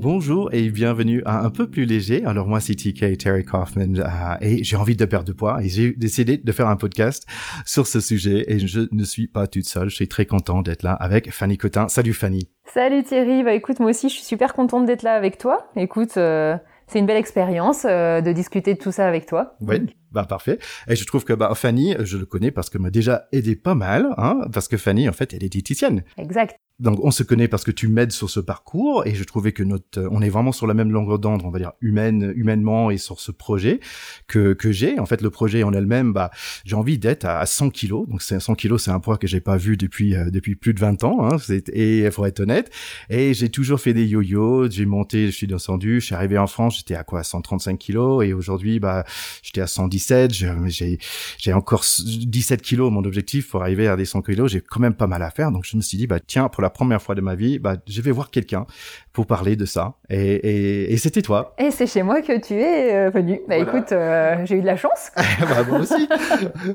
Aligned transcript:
Bonjour 0.00 0.48
et 0.54 0.70
bienvenue 0.70 1.22
à 1.26 1.40
Un 1.44 1.50
peu 1.50 1.68
plus 1.68 1.84
léger. 1.84 2.24
Alors 2.24 2.48
moi 2.48 2.58
c'est 2.58 2.74
TK 2.74 3.18
Terry 3.18 3.44
Kaufman 3.44 3.96
euh, 3.98 4.06
et 4.40 4.64
j'ai 4.64 4.76
envie 4.76 4.96
de 4.96 5.04
perdre 5.04 5.26
de 5.26 5.34
poids 5.34 5.62
et 5.62 5.68
j'ai 5.68 5.92
décidé 5.92 6.38
de 6.38 6.52
faire 6.52 6.68
un 6.68 6.76
podcast 6.76 7.26
sur 7.66 7.86
ce 7.86 8.00
sujet 8.00 8.46
et 8.48 8.58
je 8.60 8.88
ne 8.92 9.04
suis 9.04 9.26
pas 9.26 9.46
toute 9.46 9.66
seule. 9.66 9.90
Je 9.90 9.96
suis 9.96 10.08
très 10.08 10.24
content 10.24 10.62
d'être 10.62 10.84
là 10.84 10.94
avec 10.94 11.30
Fanny 11.30 11.58
Cotin. 11.58 11.88
Salut 11.88 12.14
Fanny. 12.14 12.48
Salut 12.64 13.02
Thierry. 13.02 13.44
Bah 13.44 13.52
écoute 13.52 13.78
moi 13.78 13.90
aussi 13.90 14.08
je 14.08 14.14
suis 14.14 14.24
super 14.24 14.54
contente 14.54 14.86
d'être 14.86 15.02
là 15.02 15.12
avec 15.12 15.36
toi. 15.36 15.70
Écoute. 15.76 16.16
Euh, 16.16 16.56
c'est 16.86 16.98
une 16.98 17.06
belle 17.06 17.18
expérience 17.18 17.86
euh, 17.88 18.20
de 18.20 18.32
discuter 18.32 18.74
de 18.74 18.78
tout 18.80 18.90
ça 18.90 19.06
avec 19.06 19.24
toi. 19.26 19.54
Oui, 19.60 19.94
bah 20.12 20.24
parfait. 20.24 20.58
Et 20.88 20.96
je 20.96 21.04
trouve 21.04 21.24
que 21.24 21.32
bah 21.32 21.52
Fanny, 21.54 21.94
je 22.00 22.18
le 22.18 22.26
connais 22.26 22.50
parce 22.50 22.70
que 22.70 22.78
m'a 22.78 22.90
déjà 22.90 23.28
aidé 23.32 23.56
pas 23.56 23.74
mal, 23.74 24.08
hein, 24.16 24.40
parce 24.52 24.68
que 24.68 24.76
Fanny 24.76 25.08
en 25.08 25.12
fait 25.12 25.32
elle 25.32 25.44
est 25.44 25.48
diététicienne. 25.48 26.02
Exact. 26.16 26.58
Donc 26.80 26.98
on 27.02 27.10
se 27.10 27.22
connaît 27.22 27.46
parce 27.46 27.62
que 27.62 27.70
tu 27.70 27.88
m'aides 27.88 28.10
sur 28.10 28.30
ce 28.30 28.40
parcours 28.40 29.06
et 29.06 29.14
je 29.14 29.22
trouvais 29.24 29.52
que 29.52 29.62
notre 29.62 30.08
on 30.10 30.22
est 30.22 30.30
vraiment 30.30 30.50
sur 30.50 30.66
la 30.66 30.72
même 30.72 30.90
longueur 30.90 31.18
d'onde 31.18 31.42
on 31.44 31.50
va 31.50 31.58
dire 31.58 31.72
humaine 31.82 32.32
humainement 32.34 32.90
et 32.90 32.96
sur 32.96 33.20
ce 33.20 33.30
projet 33.32 33.80
que 34.26 34.54
que 34.54 34.72
j'ai. 34.72 34.98
En 34.98 35.04
fait 35.04 35.20
le 35.20 35.28
projet 35.28 35.62
en 35.62 35.74
elle-même 35.74 36.14
bah 36.14 36.30
j'ai 36.64 36.76
envie 36.76 36.98
d'être 36.98 37.26
à 37.26 37.44
100 37.44 37.68
kilos. 37.68 38.08
Donc 38.08 38.22
c'est 38.22 38.40
100 38.40 38.54
kilos 38.54 38.84
c'est 38.84 38.90
un 38.90 38.98
poids 38.98 39.18
que 39.18 39.26
j'ai 39.26 39.40
pas 39.40 39.58
vu 39.58 39.76
depuis 39.76 40.16
euh, 40.16 40.30
depuis 40.30 40.56
plus 40.56 40.72
de 40.72 40.80
20 40.80 41.04
ans 41.04 41.18
hein, 41.22 41.36
et 41.70 41.98
il 42.00 42.10
faut 42.10 42.24
être 42.24 42.40
honnête. 42.40 42.70
Et 43.10 43.34
j'ai 43.34 43.50
toujours 43.50 43.78
fait 43.78 43.92
des 43.92 44.06
yo-yo 44.06 44.70
j'ai 44.70 44.86
monté 44.86 45.26
je 45.26 45.32
suis 45.32 45.46
descendu 45.46 46.00
je 46.00 46.06
suis 46.06 46.14
arrivé 46.14 46.38
en 46.38 46.46
France 46.46 46.78
j'étais 46.78 46.94
à 46.94 47.04
quoi 47.04 47.22
135 47.22 47.76
kilos. 47.78 48.24
Et 48.24 48.32
aujourd'hui 48.32 48.80
bah 48.80 49.04
j'étais 49.42 49.60
à 49.60 49.66
117 50.00 50.32
j'ai 50.66 50.98
j'ai 51.38 51.52
encore 51.52 51.84
17 51.84 52.62
kilos 52.62 52.90
mon 52.90 53.04
objectif 53.04 53.50
pour 53.50 53.62
arriver 53.62 53.86
à 53.88 53.96
des 53.96 54.04
100 54.04 54.22
kilos 54.22 54.50
j'ai 54.50 54.60
quand 54.60 54.80
même 54.80 54.94
pas 54.94 55.06
mal 55.06 55.22
à 55.22 55.30
faire 55.30 55.52
donc 55.52 55.64
je 55.64 55.76
me 55.76 55.82
suis 55.82 55.96
dit 55.96 56.06
bah 56.06 56.18
tiens 56.20 56.48
pour 56.48 56.62
la 56.62 56.70
première 56.70 57.02
fois 57.02 57.14
de 57.14 57.20
ma 57.20 57.34
vie, 57.34 57.58
bah, 57.58 57.76
je 57.86 58.00
vais 58.00 58.10
voir 58.10 58.30
quelqu'un 58.30 58.66
pour 59.12 59.26
parler 59.26 59.56
de 59.56 59.64
ça. 59.64 59.94
Et, 60.08 60.92
et, 60.92 60.96
c'était 60.96 61.22
toi. 61.22 61.54
Et 61.58 61.70
c'est 61.70 61.86
chez 61.86 62.02
moi 62.02 62.22
que 62.22 62.38
tu 62.40 62.54
es 62.54 62.94
euh, 62.94 63.10
venu. 63.10 63.40
Bah 63.48 63.56
écoute, 63.56 63.92
euh, 63.92 64.44
j'ai 64.44 64.56
eu 64.56 64.60
de 64.60 64.66
la 64.66 64.76
chance. 64.76 65.10
bah, 65.16 65.64
moi 65.68 65.80
aussi. 65.80 66.08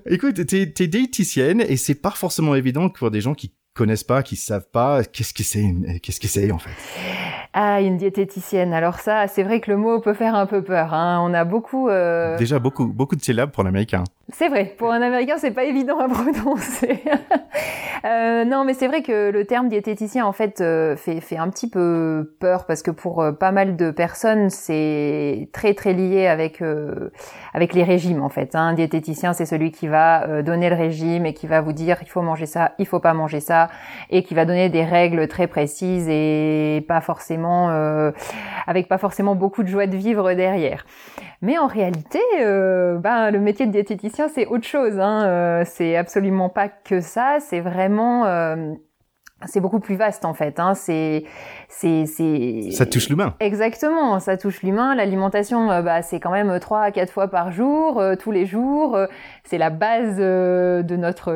écoute, 0.06 0.46
t'es, 0.46 0.72
t'es 0.72 0.88
diététicienne 0.88 1.62
et 1.62 1.78
c'est 1.78 1.96
pas 1.96 2.12
forcément 2.12 2.56
évident 2.56 2.90
pour 2.90 3.12
des 3.12 3.22
gens 3.22 3.34
qui 3.34 3.54
connaissent 3.74 4.04
pas, 4.04 4.24
qui 4.24 4.36
savent 4.36 4.70
pas, 4.72 5.04
qu'est-ce 5.04 5.34
que 5.34 5.44
c'est, 5.44 5.66
qu'est-ce 6.02 6.20
que 6.20 6.28
c'est 6.28 6.52
en 6.52 6.60
fait. 6.60 6.72
Ah, 7.58 7.80
une 7.80 7.96
diététicienne. 7.96 8.74
Alors 8.74 9.00
ça, 9.00 9.28
c'est 9.28 9.42
vrai 9.42 9.62
que 9.62 9.72
le 9.72 9.78
mot 9.78 10.02
peut 10.02 10.14
faire 10.14 10.36
un 10.36 10.46
peu 10.46 10.62
peur. 10.62 10.94
Hein. 10.94 11.22
On 11.24 11.34
a 11.34 11.46
beaucoup. 11.46 11.88
Euh... 11.88 12.38
Déjà 12.38 12.60
beaucoup, 12.60 12.88
beaucoup 12.88 13.16
de 13.16 13.22
syllabes 13.22 13.52
pour 13.52 13.64
l'américain. 13.64 14.04
C'est 14.30 14.50
vrai. 14.50 14.76
Pour 14.78 14.92
un 14.92 15.02
américain, 15.02 15.36
c'est 15.38 15.52
pas 15.52 15.64
évident 15.64 16.00
à 16.00 16.08
prononcer. 16.10 17.02
euh, 18.06 18.44
non, 18.44 18.66
mais 18.66 18.74
c'est 18.74 18.88
vrai 18.88 19.04
que 19.04 19.30
le 19.30 19.46
terme 19.46 19.70
diététicien 19.70 20.26
en 20.26 20.34
fait 20.34 20.60
euh, 20.60 20.98
fait, 20.98 21.22
fait 21.22 21.38
un 21.38 21.48
petit 21.50 21.70
peu 21.70 22.36
peur 22.42 22.66
parce 22.66 22.82
que 22.82 22.92
pour 22.92 23.22
euh, 23.22 23.32
pas 23.32 23.54
mal 23.54 23.78
de 23.78 23.92
personnes, 23.92 24.50
c'est 24.50 25.48
très 25.54 25.76
très 25.76 25.94
lié 25.94 26.28
avec 26.28 26.62
euh, 26.62 27.12
avec 27.54 27.74
les 27.74 27.84
régimes 27.84 28.22
en 28.22 28.30
fait. 28.30 28.56
Un 28.56 28.74
diététicien, 28.74 29.32
c'est 29.32 29.46
celui 29.46 29.72
qui 29.72 29.88
va 29.88 30.42
donner 30.42 30.70
le 30.70 30.76
régime 30.76 31.26
et 31.26 31.34
qui 31.34 31.48
va 31.48 31.62
vous 31.62 31.74
dire 31.74 31.98
il 32.02 32.10
faut 32.10 32.22
manger 32.22 32.48
ça, 32.48 32.74
il 32.80 32.88
faut 32.88 33.00
pas 33.00 33.14
manger 33.14 33.40
ça, 33.40 33.70
et 34.10 34.24
qui 34.24 34.34
va 34.34 34.44
donner 34.44 34.70
des 34.70 34.84
règles 34.84 35.28
très 35.28 35.48
précises 35.48 36.08
et 36.10 36.84
pas 36.88 37.00
forcément 37.00 37.45
euh, 37.46 38.12
avec 38.68 38.88
pas 38.88 38.98
forcément 38.98 39.36
beaucoup 39.36 39.64
de 39.64 39.68
joie 39.68 39.88
de 39.88 39.96
vivre 39.96 40.34
derrière. 40.34 40.86
Mais 41.42 41.58
en 41.58 41.68
réalité, 41.68 42.20
euh, 42.40 42.98
ben, 42.98 43.32
le 43.32 43.40
métier 43.40 43.66
de 43.66 43.72
diététicien, 43.72 44.28
c'est 44.28 44.46
autre 44.48 44.66
chose. 44.66 45.00
Hein. 45.00 45.26
Euh, 45.26 45.64
c'est 45.66 45.96
absolument 45.96 46.50
pas 46.50 46.70
que 46.70 47.02
ça. 47.02 47.38
C'est 47.40 47.60
vraiment 47.60 48.26
c'est 49.48 49.60
beaucoup 49.60 49.82
plus 49.82 49.96
vaste 49.96 50.26
en 50.26 50.34
fait. 50.34 50.60
Hein. 50.60 50.74
C'est, 50.74 51.26
c'est, 51.68 52.06
c'est. 52.06 52.72
Ça 52.72 52.86
touche 52.86 53.10
l'humain. 53.10 53.36
Exactement, 53.40 54.20
ça 54.20 54.38
touche 54.38 54.64
l'humain. 54.64 54.96
L'alimentation, 54.96 55.68
bah, 55.84 56.02
c'est 56.02 56.20
quand 56.20 56.32
même 56.32 56.60
trois 56.60 56.82
à 56.82 56.92
quatre 56.92 57.12
fois 57.12 57.28
par 57.28 57.52
jour, 57.52 58.02
tous 58.20 58.32
les 58.32 58.46
jours. 58.46 58.98
c'est 59.44 59.58
la 59.58 59.70
base 59.70 60.18
de 60.18 60.96
notre 60.96 61.32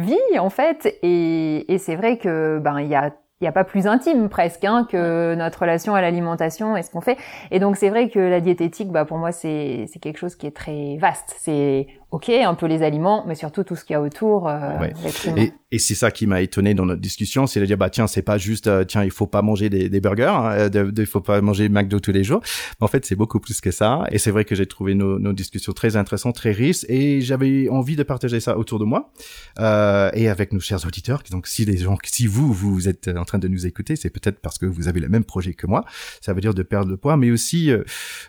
vie 0.00 0.38
en 0.38 0.50
fait. 0.50 0.96
Et, 1.02 1.72
et 1.72 1.78
c'est 1.78 1.94
vrai 1.94 2.16
que 2.16 2.58
ben 2.58 2.80
il 2.80 2.88
y 2.88 2.96
a 2.96 3.12
il 3.40 3.44
n'y 3.44 3.48
a 3.48 3.52
pas 3.52 3.64
plus 3.64 3.86
intime 3.86 4.30
presque 4.30 4.64
hein, 4.64 4.86
que 4.90 5.34
notre 5.34 5.60
relation 5.60 5.94
à 5.94 6.00
l'alimentation 6.00 6.74
et 6.74 6.82
ce 6.82 6.90
qu'on 6.90 7.02
fait. 7.02 7.18
Et 7.50 7.58
donc 7.58 7.76
c'est 7.76 7.90
vrai 7.90 8.08
que 8.08 8.18
la 8.18 8.40
diététique, 8.40 8.90
bah, 8.90 9.04
pour 9.04 9.18
moi, 9.18 9.30
c'est 9.30 9.86
quelque 10.00 10.18
chose 10.18 10.36
qui 10.36 10.46
est 10.46 10.56
très 10.56 10.96
vaste. 10.96 11.36
C'est 11.38 11.86
ok, 12.10 12.28
un 12.28 12.54
peu 12.54 12.66
les 12.66 12.82
aliments, 12.82 13.24
mais 13.26 13.34
surtout 13.34 13.64
tout 13.64 13.76
ce 13.76 13.84
qu'il 13.84 13.94
y 13.94 13.96
a 13.96 14.00
autour. 14.00 14.48
Euh, 14.48 14.88
et, 15.36 15.52
et 15.72 15.78
c'est 15.80 15.96
ça 15.96 16.12
qui 16.12 16.28
m'a 16.28 16.40
étonné 16.42 16.74
dans 16.74 16.86
notre 16.86 17.00
discussion, 17.00 17.48
c'est 17.48 17.58
de 17.58 17.66
dire 17.66 17.76
bah 17.76 17.90
tiens, 17.90 18.06
c'est 18.06 18.22
pas 18.22 18.38
juste 18.38 18.68
euh, 18.68 18.84
tiens, 18.84 19.02
il 19.02 19.10
faut 19.10 19.26
pas 19.26 19.42
manger 19.42 19.68
des, 19.68 19.88
des 19.88 20.00
burgers, 20.00 20.26
hein, 20.26 20.68
de, 20.68 20.92
il 20.96 21.06
faut 21.06 21.20
pas 21.20 21.40
manger 21.40 21.68
McDo 21.68 21.98
tous 21.98 22.12
les 22.12 22.22
jours. 22.22 22.40
En 22.80 22.86
fait, 22.86 23.04
c'est 23.04 23.16
beaucoup 23.16 23.40
plus 23.40 23.60
que 23.60 23.72
ça. 23.72 24.04
Et 24.12 24.18
c'est 24.18 24.30
vrai 24.30 24.44
que 24.44 24.54
j'ai 24.54 24.66
trouvé 24.66 24.94
nos, 24.94 25.18
nos, 25.18 25.32
discussions 25.32 25.72
très 25.72 25.96
intéressantes, 25.96 26.36
très 26.36 26.52
riches, 26.52 26.84
et 26.88 27.20
j'avais 27.20 27.68
envie 27.68 27.96
de 27.96 28.04
partager 28.04 28.38
ça 28.38 28.56
autour 28.56 28.78
de 28.78 28.84
moi 28.84 29.12
euh, 29.58 30.10
et 30.14 30.28
avec 30.28 30.52
nos 30.52 30.60
chers 30.60 30.86
auditeurs. 30.86 31.22
Donc 31.32 31.48
si 31.48 31.64
les 31.64 31.78
gens, 31.78 31.98
si 32.04 32.28
vous 32.28 32.52
vous 32.52 32.88
êtes 32.88 33.08
en 33.08 33.24
train 33.24 33.38
de 33.38 33.48
nous 33.48 33.66
écouter, 33.66 33.96
c'est 33.96 34.10
peut-être 34.10 34.40
parce 34.40 34.58
que 34.58 34.66
vous 34.66 34.86
avez 34.86 35.00
le 35.00 35.08
même 35.08 35.24
projet 35.24 35.54
que 35.54 35.66
moi. 35.66 35.84
Ça 36.20 36.32
veut 36.32 36.40
dire 36.40 36.54
de 36.54 36.62
perdre 36.62 36.90
le 36.90 36.96
poids, 36.96 37.16
mais 37.16 37.32
aussi 37.32 37.72
euh, 37.72 37.82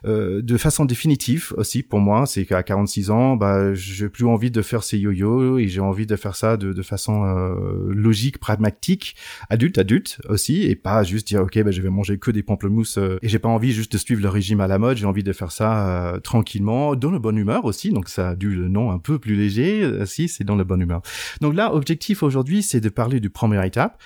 euh 0.06 0.42
de 0.42 0.58
façon 0.58 0.86
définitive 0.86 1.54
aussi 1.58 1.84
pour 1.84 2.00
moi, 2.00 2.26
c'est 2.26 2.46
qu'à 2.46 2.64
46 2.64 3.12
ans, 3.12 3.36
bah 3.36 3.67
j'ai 3.74 4.10
plus 4.10 4.26
envie 4.26 4.52
de 4.52 4.62
faire 4.62 4.84
ces 4.84 4.98
yo-yo 4.98 5.58
et 5.58 5.68
j'ai 5.68 5.80
envie 5.80 6.06
de 6.06 6.16
faire 6.16 6.36
ça 6.36 6.58
de, 6.58 6.74
de 6.74 6.82
façon 6.82 7.24
euh, 7.26 7.92
logique, 7.94 8.38
pragmatique, 8.38 9.16
adulte, 9.50 9.78
adulte 9.78 10.20
aussi, 10.30 10.64
et 10.64 10.76
pas 10.76 11.04
juste 11.04 11.28
dire 11.28 11.42
ok, 11.42 11.64
ben 11.64 11.72
je 11.72 11.82
vais 11.82 11.90
manger 11.90 12.18
que 12.18 12.32
des 12.32 12.44
pamplemousses 12.44 12.98
euh, 12.98 13.20
et 13.22 13.30
j'ai 13.30 13.40
pas 13.40 13.50
envie 13.50 13.72
juste 13.72 13.92
de 13.92 13.98
suivre 13.98 14.22
le 14.22 14.30
régime 14.30 14.62
à 14.62 14.68
la 14.68 14.80
mode. 14.80 14.98
J'ai 14.98 15.06
envie 15.06 15.24
de 15.24 15.34
faire 15.34 15.52
ça 15.52 15.88
euh, 15.88 16.20
tranquillement, 16.20 16.96
dans 16.96 17.12
le 17.12 17.20
bonne 17.20 17.38
humeur 17.38 17.66
aussi. 17.66 17.92
Donc 17.92 18.10
ça 18.10 18.30
a 18.30 18.36
dû 18.36 18.56
le 18.56 18.68
nom 18.68 18.92
un 18.92 19.00
peu 19.00 19.20
plus 19.20 19.36
léger. 19.36 20.06
si 20.06 20.28
c'est 20.28 20.44
dans 20.44 20.56
le 20.56 20.64
bonne 20.64 20.82
humeur. 20.82 21.02
Donc 21.42 21.56
là, 21.56 21.74
objectif 21.74 22.24
aujourd'hui, 22.24 22.64
c'est 22.64 22.82
de 22.82 22.90
parler 22.90 23.20
du 23.20 23.30
première 23.30 23.64
étape. 23.64 24.02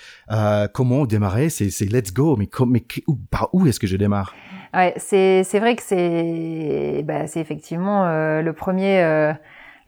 comment 0.74 1.06
démarrer? 1.06 1.50
C'est 1.50 1.68
let's 1.90 2.12
go. 2.12 2.36
Mais, 2.36 2.48
mais 2.66 2.84
par 3.30 3.48
où 3.52 3.66
est-ce 3.66 3.80
que 3.80 3.86
je 3.86 3.96
démarre? 3.96 4.34
Ouais, 4.74 4.94
c'est 4.96 5.42
vrai 5.58 5.76
que 5.76 5.82
c'est 5.82 7.02
bah, 7.04 7.26
c'est 7.26 7.40
effectivement 7.40 8.04
le 8.40 8.52
premier 8.52 9.34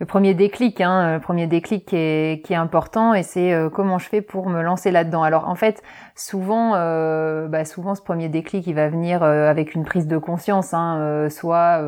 le 0.01 0.07
premier 0.07 0.35
déclic, 0.35 0.81
hein, 0.81 1.15
le 1.15 1.21
premier 1.21 1.47
déclic 1.47 1.87
qui 1.87 1.97
est, 1.97 2.55
important, 2.55 3.15
et 3.15 3.23
c'est 3.23 3.53
euh, 3.53 3.69
comment 3.71 3.99
je 3.99 4.09
fais 4.09 4.21
pour 4.21 4.49
me 4.49 4.61
lancer 4.63 4.91
là-dedans. 4.91 5.23
Alors 5.23 5.49
en 5.49 5.55
fait, 5.55 5.83
souvent, 6.17 6.73
euh, 6.75 7.47
bah, 7.47 7.65
souvent 7.65 7.95
ce 7.95 8.03
premier 8.03 8.29
déclic, 8.29 8.67
il 8.67 8.75
va 8.75 8.89
venir 8.89 9.23
euh, 9.23 9.49
avec 9.49 9.75
une 9.75 9.85
prise 9.85 10.09
de 10.09 10.19
conscience, 10.19 10.75
hein, 10.75 11.29
soit, 11.31 11.81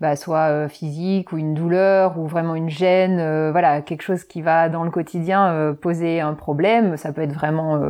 bah, 0.00 0.16
soit 0.16 0.68
physique 0.68 1.32
ou 1.32 1.38
une 1.38 1.54
douleur 1.54 2.18
ou 2.18 2.26
vraiment 2.26 2.54
une 2.54 2.68
gêne, 2.68 3.50
voilà, 3.50 3.80
quelque 3.80 4.02
chose 4.02 4.24
qui 4.24 4.42
va 4.42 4.68
dans 4.68 4.84
le 4.84 4.90
quotidien 4.90 5.74
poser 5.80 6.20
un 6.20 6.34
problème. 6.34 6.96
Ça 6.96 7.12
peut 7.12 7.22
être 7.22 7.32
vraiment, 7.32 7.80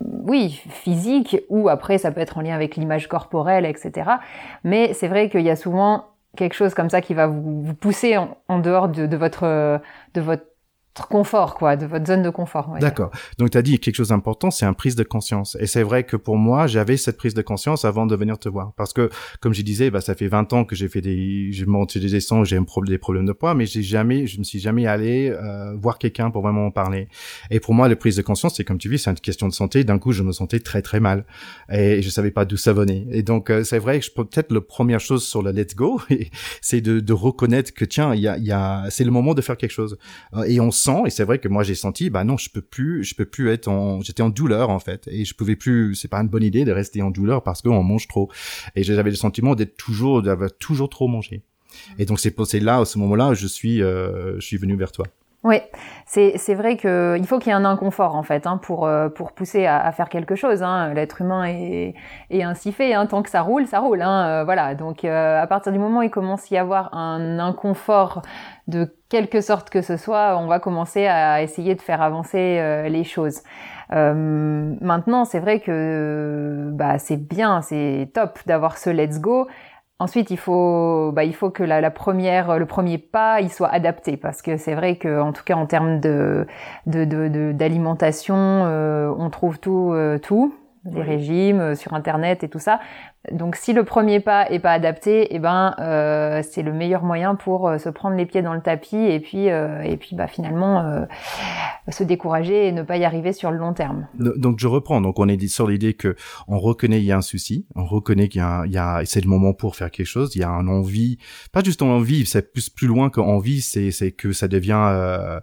oui, 0.00 0.62
physique, 0.68 1.42
ou 1.48 1.68
après 1.68 1.98
ça 1.98 2.10
peut 2.12 2.20
être 2.20 2.38
en 2.38 2.40
lien 2.40 2.54
avec 2.54 2.76
l'image 2.76 3.08
corporelle, 3.08 3.66
etc. 3.66 4.10
Mais 4.62 4.92
c'est 4.94 5.08
vrai 5.08 5.28
qu'il 5.28 5.42
y 5.42 5.50
a 5.50 5.56
souvent 5.56 6.04
quelque 6.36 6.54
chose 6.54 6.74
comme 6.74 6.90
ça 6.90 7.00
qui 7.00 7.14
va 7.14 7.26
vous, 7.26 7.74
pousser 7.74 8.16
en, 8.16 8.58
dehors 8.58 8.88
de, 8.88 9.16
votre 9.16 9.80
de 10.14 10.20
votre 10.20 10.44
de 10.94 11.86
votre 11.86 12.06
zone 12.06 12.22
de 12.22 12.30
confort. 12.30 12.76
D'accord. 12.80 13.10
Donc, 13.38 13.50
tu 13.50 13.58
as 13.58 13.62
dit 13.62 13.78
quelque 13.78 13.96
chose 13.96 14.08
d'important, 14.08 14.50
c'est 14.50 14.66
une 14.66 14.74
prise 14.74 14.96
de 14.96 15.02
conscience. 15.02 15.56
Et 15.60 15.66
c'est 15.66 15.82
vrai 15.82 16.04
que 16.04 16.16
pour 16.16 16.36
moi, 16.36 16.66
j'avais 16.66 16.96
cette 16.96 17.16
prise 17.16 17.34
de 17.34 17.42
conscience 17.42 17.84
avant 17.84 18.06
de 18.06 18.16
venir 18.16 18.38
te 18.38 18.48
voir. 18.48 18.72
Parce 18.76 18.92
que, 18.92 19.10
comme 19.40 19.54
je 19.54 19.62
disais, 19.62 19.90
bah, 19.90 20.00
ça 20.00 20.14
fait 20.14 20.28
20 20.28 20.52
ans 20.52 20.64
que 20.64 20.76
j'ai 20.76 20.88
fait 20.88 21.00
des, 21.00 21.52
j'ai 21.52 21.66
monté 21.66 22.00
des 22.00 22.16
essais, 22.16 22.34
j'ai 22.44 22.56
un 22.56 22.64
des 22.86 22.98
problèmes 22.98 23.26
de 23.26 23.32
poids, 23.32 23.54
mais 23.54 23.66
j'ai 23.66 23.82
jamais, 23.82 24.26
je 24.26 24.38
me 24.38 24.44
suis 24.44 24.58
jamais 24.58 24.86
allé 24.86 25.30
euh, 25.30 25.74
voir 25.76 25.98
quelqu'un 25.98 26.30
pour 26.30 26.42
vraiment 26.42 26.66
en 26.66 26.70
parler. 26.70 27.08
Et 27.50 27.60
pour 27.60 27.74
moi, 27.74 27.88
la 27.88 27.96
prise 27.96 28.16
de 28.16 28.22
conscience, 28.22 28.56
c'est 28.56 28.64
comme 28.64 28.78
tu 28.78 28.88
dis, 28.88 28.98
c'est 28.98 29.10
une 29.10 29.16
question 29.16 29.48
de 29.48 29.52
santé. 29.52 29.84
D'un 29.84 29.98
coup, 29.98 30.12
je 30.12 30.22
me 30.22 30.32
sentais 30.32 30.60
très 30.60 30.82
très 30.82 31.00
mal 31.00 31.24
et 31.70 32.02
je 32.02 32.10
savais 32.10 32.30
pas 32.30 32.44
d'où 32.44 32.56
ça 32.56 32.72
venait. 32.72 33.06
Et 33.10 33.22
donc, 33.22 33.50
euh, 33.50 33.64
c'est 33.64 33.78
vrai 33.78 33.98
que 34.00 34.06
je 34.06 34.10
peux 34.10 34.24
peut-être 34.24 34.52
la 34.52 34.60
première 34.60 35.00
chose 35.00 35.24
sur 35.24 35.42
le 35.42 35.50
let's 35.50 35.74
go, 35.74 36.00
c'est 36.60 36.80
de, 36.80 37.00
de 37.00 37.12
reconnaître 37.12 37.72
que 37.74 37.84
tiens, 37.84 38.14
il 38.14 38.20
y 38.20 38.28
a, 38.28 38.38
y 38.38 38.52
a, 38.52 38.86
c'est 38.90 39.04
le 39.04 39.10
moment 39.10 39.34
de 39.34 39.42
faire 39.42 39.56
quelque 39.56 39.70
chose. 39.70 39.98
Euh, 40.34 40.44
et 40.44 40.60
on 40.60 40.70
et 41.06 41.10
c'est 41.10 41.24
vrai 41.24 41.38
que 41.38 41.48
moi 41.48 41.62
j'ai 41.62 41.74
senti 41.74 42.10
bah 42.10 42.24
non 42.24 42.36
je 42.36 42.50
peux 42.50 42.60
plus 42.60 43.04
je 43.04 43.14
peux 43.14 43.24
plus 43.24 43.50
être 43.50 43.68
en 43.68 44.00
j'étais 44.00 44.22
en 44.22 44.28
douleur 44.28 44.70
en 44.70 44.78
fait 44.78 45.08
et 45.08 45.24
je 45.24 45.34
pouvais 45.34 45.56
plus 45.56 45.94
c'est 45.94 46.08
pas 46.08 46.18
une 46.18 46.28
bonne 46.28 46.42
idée 46.42 46.64
de 46.64 46.72
rester 46.72 47.02
en 47.02 47.10
douleur 47.10 47.42
parce 47.42 47.62
qu'on 47.62 47.82
mange 47.82 48.06
trop 48.08 48.30
et 48.76 48.82
j'avais 48.82 49.10
le 49.10 49.16
sentiment 49.16 49.54
d'être 49.54 49.76
toujours 49.76 50.22
d'avoir 50.22 50.50
toujours 50.52 50.88
trop 50.88 51.08
mangé 51.08 51.42
Et 51.98 52.04
donc 52.04 52.20
c'est 52.20 52.34
c'est 52.44 52.60
là, 52.60 52.78
à 52.78 52.84
ce 52.84 52.98
moment-là, 52.98 53.34
je 53.34 53.46
suis, 53.46 53.82
euh, 53.82 54.34
je 54.40 54.46
suis 54.46 54.56
venu 54.56 54.76
vers 54.76 54.92
toi. 54.92 55.06
Oui, 55.44 55.56
c'est 56.06 56.38
c'est 56.38 56.54
vrai 56.54 56.78
que 56.78 57.16
il 57.18 57.26
faut 57.26 57.38
qu'il 57.38 57.48
y 57.48 57.50
ait 57.50 57.54
un 57.54 57.66
inconfort 57.66 58.16
en 58.16 58.22
fait 58.22 58.46
hein, 58.46 58.56
pour 58.56 58.86
euh, 58.86 59.10
pour 59.10 59.32
pousser 59.32 59.66
à, 59.66 59.78
à, 59.78 59.92
faire 59.92 60.08
quelque 60.08 60.36
chose. 60.36 60.62
Hein. 60.62 60.94
L'être 60.94 61.20
humain 61.20 61.44
est, 61.44 61.94
est 62.30 62.42
ainsi 62.42 62.72
fait. 62.72 62.94
Hein. 62.94 63.04
Tant 63.04 63.22
que 63.22 63.28
ça 63.28 63.42
roule, 63.42 63.66
ça 63.66 63.80
roule. 63.80 64.00
Hein. 64.00 64.26
Euh, 64.26 64.44
voilà. 64.44 64.74
Donc 64.74 65.04
euh, 65.04 65.38
à 65.38 65.46
partir 65.46 65.70
du 65.70 65.78
moment 65.78 65.98
où 65.98 66.02
il 66.02 66.10
commence 66.10 66.50
à 66.50 66.54
y 66.54 66.58
avoir 66.58 66.94
un 66.94 67.38
inconfort 67.38 68.22
de 68.68 68.96
quelque 69.14 69.40
sorte 69.40 69.70
que 69.70 69.80
ce 69.80 69.96
soit, 69.96 70.36
on 70.38 70.48
va 70.48 70.58
commencer 70.58 71.06
à 71.06 71.40
essayer 71.40 71.76
de 71.76 71.80
faire 71.80 72.02
avancer 72.02 72.84
les 72.88 73.04
choses. 73.04 73.42
maintenant, 73.90 75.24
c'est 75.24 75.38
vrai 75.38 75.60
que 75.60 76.70
bah 76.72 76.98
c'est 76.98 77.16
bien, 77.16 77.62
c'est 77.62 78.10
top 78.12 78.40
d'avoir 78.46 78.76
ce 78.76 78.90
let's 78.90 79.20
go. 79.20 79.46
Ensuite, 80.00 80.32
il 80.32 80.38
faut, 80.38 81.12
bah, 81.12 81.22
il 81.22 81.34
faut 81.34 81.50
que 81.50 81.62
la, 81.62 81.80
la, 81.80 81.90
première, 81.92 82.58
le 82.58 82.66
premier 82.66 82.98
pas, 82.98 83.40
il 83.40 83.50
soit 83.50 83.68
adapté 83.68 84.16
parce 84.16 84.42
que 84.42 84.56
c'est 84.56 84.74
vrai 84.74 84.96
que, 84.96 85.20
en 85.20 85.32
tout 85.32 85.44
cas, 85.44 85.54
en 85.54 85.66
termes 85.66 86.00
de 86.00 86.46
d'alimentation, 86.84 88.34
de, 88.34 88.64
de, 88.64 88.68
euh, 88.68 89.14
on 89.16 89.30
trouve 89.30 89.60
tout, 89.60 89.92
euh, 89.92 90.18
tout, 90.18 90.52
des 90.84 91.02
régimes 91.02 91.60
euh, 91.60 91.74
sur 91.74 91.94
internet 91.94 92.44
et 92.44 92.48
tout 92.48 92.58
ça. 92.58 92.80
Donc 93.32 93.56
si 93.56 93.72
le 93.72 93.84
premier 93.84 94.20
pas 94.20 94.50
est 94.50 94.58
pas 94.58 94.72
adapté, 94.72 95.34
eh 95.34 95.38
ben 95.38 95.74
euh, 95.78 96.42
c'est 96.48 96.62
le 96.62 96.72
meilleur 96.72 97.02
moyen 97.02 97.36
pour 97.36 97.68
euh, 97.68 97.78
se 97.78 97.88
prendre 97.88 98.16
les 98.16 98.26
pieds 98.26 98.42
dans 98.42 98.52
le 98.52 98.60
tapis 98.60 98.96
et 98.96 99.18
puis 99.18 99.48
euh, 99.48 99.80
et 99.80 99.96
puis 99.96 100.14
bah 100.14 100.26
finalement 100.26 101.06
se 101.88 102.04
décourager 102.04 102.68
et 102.68 102.72
ne 102.72 102.82
pas 102.82 102.96
y 102.96 103.04
arriver 103.04 103.32
sur 103.32 103.50
le 103.50 103.56
long 103.56 103.72
terme. 103.72 104.06
Donc 104.14 104.58
je 104.58 104.66
reprends. 104.66 105.00
Donc 105.00 105.18
on 105.18 105.28
est 105.28 105.46
sur 105.48 105.68
l'idée 105.68 105.94
que 105.94 106.16
on 106.48 106.58
reconnaît 106.58 106.98
il 106.98 107.04
y 107.04 107.12
a 107.12 107.16
un 107.16 107.22
souci, 107.22 107.66
on 107.74 107.84
reconnaît 107.84 108.28
qu'il 108.28 108.40
y 108.40 108.44
a, 108.44 108.64
il 108.66 108.72
y 108.72 108.78
a 108.78 109.00
c'est 109.04 109.22
le 109.22 109.28
moment 109.28 109.54
pour 109.54 109.76
faire 109.76 109.90
quelque 109.90 110.06
chose. 110.06 110.36
Il 110.36 110.40
y 110.40 110.44
a 110.44 110.50
un 110.50 110.68
envie, 110.68 111.18
pas 111.52 111.62
juste 111.62 111.82
envie, 111.82 112.26
c'est 112.26 112.52
plus 112.52 112.68
plus 112.68 112.86
loin 112.86 113.08
qu'envie, 113.08 113.62
c'est 113.62 113.90
c'est 113.90 114.12
que 114.12 114.32
ça 114.32 114.48
devient 114.48 115.40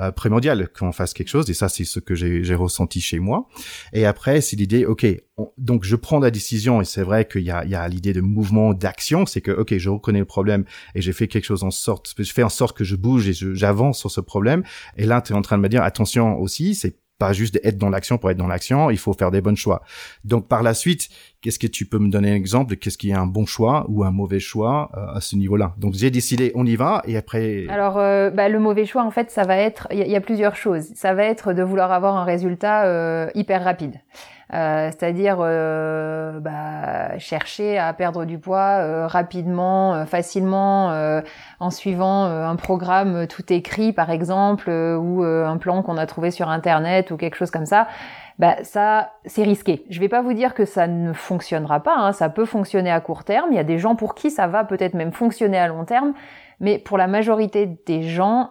euh, 0.00 0.10
primordial 0.10 0.68
qu'on 0.68 0.92
fasse 0.92 1.14
quelque 1.14 1.28
chose 1.28 1.48
et 1.50 1.54
ça 1.54 1.68
c'est 1.68 1.84
ce 1.84 2.00
que 2.00 2.14
j'ai 2.14 2.54
ressenti 2.54 3.00
chez 3.00 3.18
moi. 3.18 3.48
Et 3.92 4.06
après 4.06 4.40
c'est 4.40 4.56
l'idée 4.56 4.86
ok 4.86 5.06
donc 5.58 5.84
je 5.84 5.96
prends 5.96 6.20
la 6.20 6.30
décision 6.30 6.80
et 6.80 6.84
c'est 6.84 7.02
vrai 7.02 7.26
qu'il 7.26 7.42
y 7.42 7.50
a, 7.50 7.64
il 7.64 7.70
y 7.70 7.74
a 7.74 7.88
l'idée 7.88 8.12
de 8.12 8.20
mouvement 8.20 8.74
d'action 8.74 9.26
c'est 9.26 9.40
que 9.40 9.50
ok 9.50 9.76
je 9.76 9.90
reconnais 9.90 10.20
le 10.20 10.24
problème 10.24 10.64
et 10.94 11.00
j'ai 11.00 11.12
fait 11.12 11.26
quelque 11.26 11.44
chose 11.44 11.64
en 11.64 11.70
sorte 11.70 12.14
je 12.16 12.32
fais 12.32 12.42
en 12.42 12.48
sorte 12.48 12.76
que 12.76 12.84
je 12.84 12.96
bouge 12.96 13.28
et 13.28 13.32
j'avance 13.32 13.98
sur 13.98 14.10
ce 14.10 14.20
problème. 14.20 14.62
Et 14.96 15.06
là 15.06 15.20
tu 15.20 15.32
es 15.32 15.36
en 15.36 15.42
train 15.42 15.56
de 15.56 15.62
me 15.62 15.68
dire 15.68 15.82
attention 15.82 16.38
aussi 16.38 16.74
c'est 16.74 17.01
pas 17.22 17.32
juste 17.32 17.60
être 17.62 17.78
dans 17.78 17.88
l'action 17.88 18.18
pour 18.18 18.30
être 18.32 18.36
dans 18.36 18.48
l'action, 18.48 18.90
il 18.90 18.98
faut 18.98 19.12
faire 19.12 19.30
des 19.30 19.40
bons 19.40 19.56
choix. 19.56 19.82
Donc 20.24 20.48
par 20.48 20.64
la 20.64 20.74
suite, 20.74 21.08
qu'est-ce 21.40 21.60
que 21.60 21.68
tu 21.68 21.86
peux 21.86 22.00
me 22.00 22.10
donner 22.10 22.32
un 22.32 22.34
exemple 22.34 22.70
de 22.70 22.74
qu'est-ce 22.74 22.98
qui 22.98 23.10
est 23.10 23.14
un 23.14 23.26
bon 23.26 23.46
choix 23.46 23.86
ou 23.88 24.02
un 24.02 24.10
mauvais 24.10 24.40
choix 24.40 24.90
euh, 24.96 25.18
à 25.18 25.20
ce 25.20 25.36
niveau-là? 25.36 25.72
Donc 25.78 25.94
j'ai 25.94 26.10
décidé, 26.10 26.50
on 26.56 26.66
y 26.66 26.74
va 26.74 27.00
et 27.06 27.16
après. 27.16 27.66
Alors 27.68 27.96
euh, 27.98 28.30
bah, 28.30 28.48
le 28.48 28.58
mauvais 28.58 28.86
choix 28.86 29.04
en 29.04 29.12
fait, 29.12 29.30
ça 29.30 29.44
va 29.44 29.56
être, 29.56 29.86
il 29.92 29.98
y, 29.98 30.16
a 30.16 30.20
plusieurs 30.20 30.56
choses. 30.56 30.86
Ça 30.96 31.14
va 31.14 31.22
être 31.22 31.52
de 31.52 31.62
vouloir 31.62 31.92
avoir 31.92 32.16
un 32.16 32.24
résultat 32.24 32.86
euh, 32.86 33.28
hyper 33.36 33.62
rapide. 33.62 34.00
Euh, 34.54 34.90
c'est-à-dire 34.90 35.38
euh, 35.40 36.38
bah, 36.40 37.18
chercher 37.18 37.78
à 37.78 37.92
perdre 37.94 38.26
du 38.26 38.38
poids 38.38 38.80
euh, 38.80 39.06
rapidement, 39.06 40.04
facilement, 40.04 40.92
en 41.60 41.70
suivant 41.70 42.24
un 42.24 42.56
programme 42.56 43.26
tout 43.26 43.50
écrit 43.52 43.92
par 43.92 44.10
exemple, 44.10 44.70
ou 44.70 45.22
un 45.22 45.56
plan 45.56 45.82
qu'on 45.82 45.96
a 45.96 46.06
trouvé 46.06 46.30
sur 46.30 46.48
internet 46.48 47.10
ou 47.10 47.16
quelque 47.16 47.36
chose 47.36 47.50
comme 47.50 47.66
ça. 47.66 47.88
Bah 48.38 48.56
ça 48.62 49.12
c'est 49.24 49.42
risqué. 49.42 49.84
Je 49.90 50.00
vais 50.00 50.08
pas 50.08 50.22
vous 50.22 50.32
dire 50.32 50.54
que 50.54 50.64
ça 50.64 50.86
ne 50.86 51.12
fonctionnera 51.12 51.80
pas, 51.80 51.96
hein. 51.96 52.12
ça 52.12 52.28
peut 52.28 52.46
fonctionner 52.46 52.90
à 52.90 53.00
court 53.00 53.24
terme. 53.24 53.48
Il 53.50 53.56
y 53.56 53.60
a 53.60 53.64
des 53.64 53.78
gens 53.78 53.94
pour 53.94 54.14
qui 54.14 54.30
ça 54.30 54.46
va 54.46 54.64
peut-être 54.64 54.94
même 54.94 55.12
fonctionner 55.12 55.58
à 55.58 55.68
long 55.68 55.84
terme, 55.84 56.14
mais 56.60 56.78
pour 56.78 56.98
la 56.98 57.06
majorité 57.06 57.78
des 57.86 58.02
gens, 58.02 58.50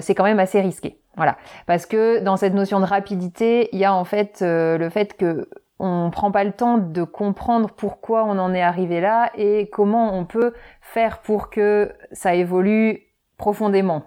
c'est 0.00 0.14
quand 0.14 0.24
même 0.24 0.40
assez 0.40 0.60
risqué. 0.60 0.98
Voilà, 1.18 1.36
parce 1.66 1.84
que 1.84 2.20
dans 2.20 2.36
cette 2.36 2.54
notion 2.54 2.78
de 2.78 2.84
rapidité, 2.84 3.68
il 3.72 3.78
y 3.80 3.84
a 3.84 3.92
en 3.92 4.04
fait 4.04 4.38
euh, 4.40 4.78
le 4.78 4.88
fait 4.88 5.16
que 5.16 5.48
on 5.80 6.10
prend 6.10 6.30
pas 6.30 6.44
le 6.44 6.52
temps 6.52 6.78
de 6.78 7.02
comprendre 7.02 7.70
pourquoi 7.76 8.24
on 8.24 8.38
en 8.38 8.54
est 8.54 8.62
arrivé 8.62 9.00
là 9.00 9.30
et 9.36 9.68
comment 9.68 10.16
on 10.16 10.24
peut 10.24 10.54
faire 10.80 11.18
pour 11.18 11.50
que 11.50 11.92
ça 12.12 12.34
évolue 12.34 13.00
profondément 13.36 14.04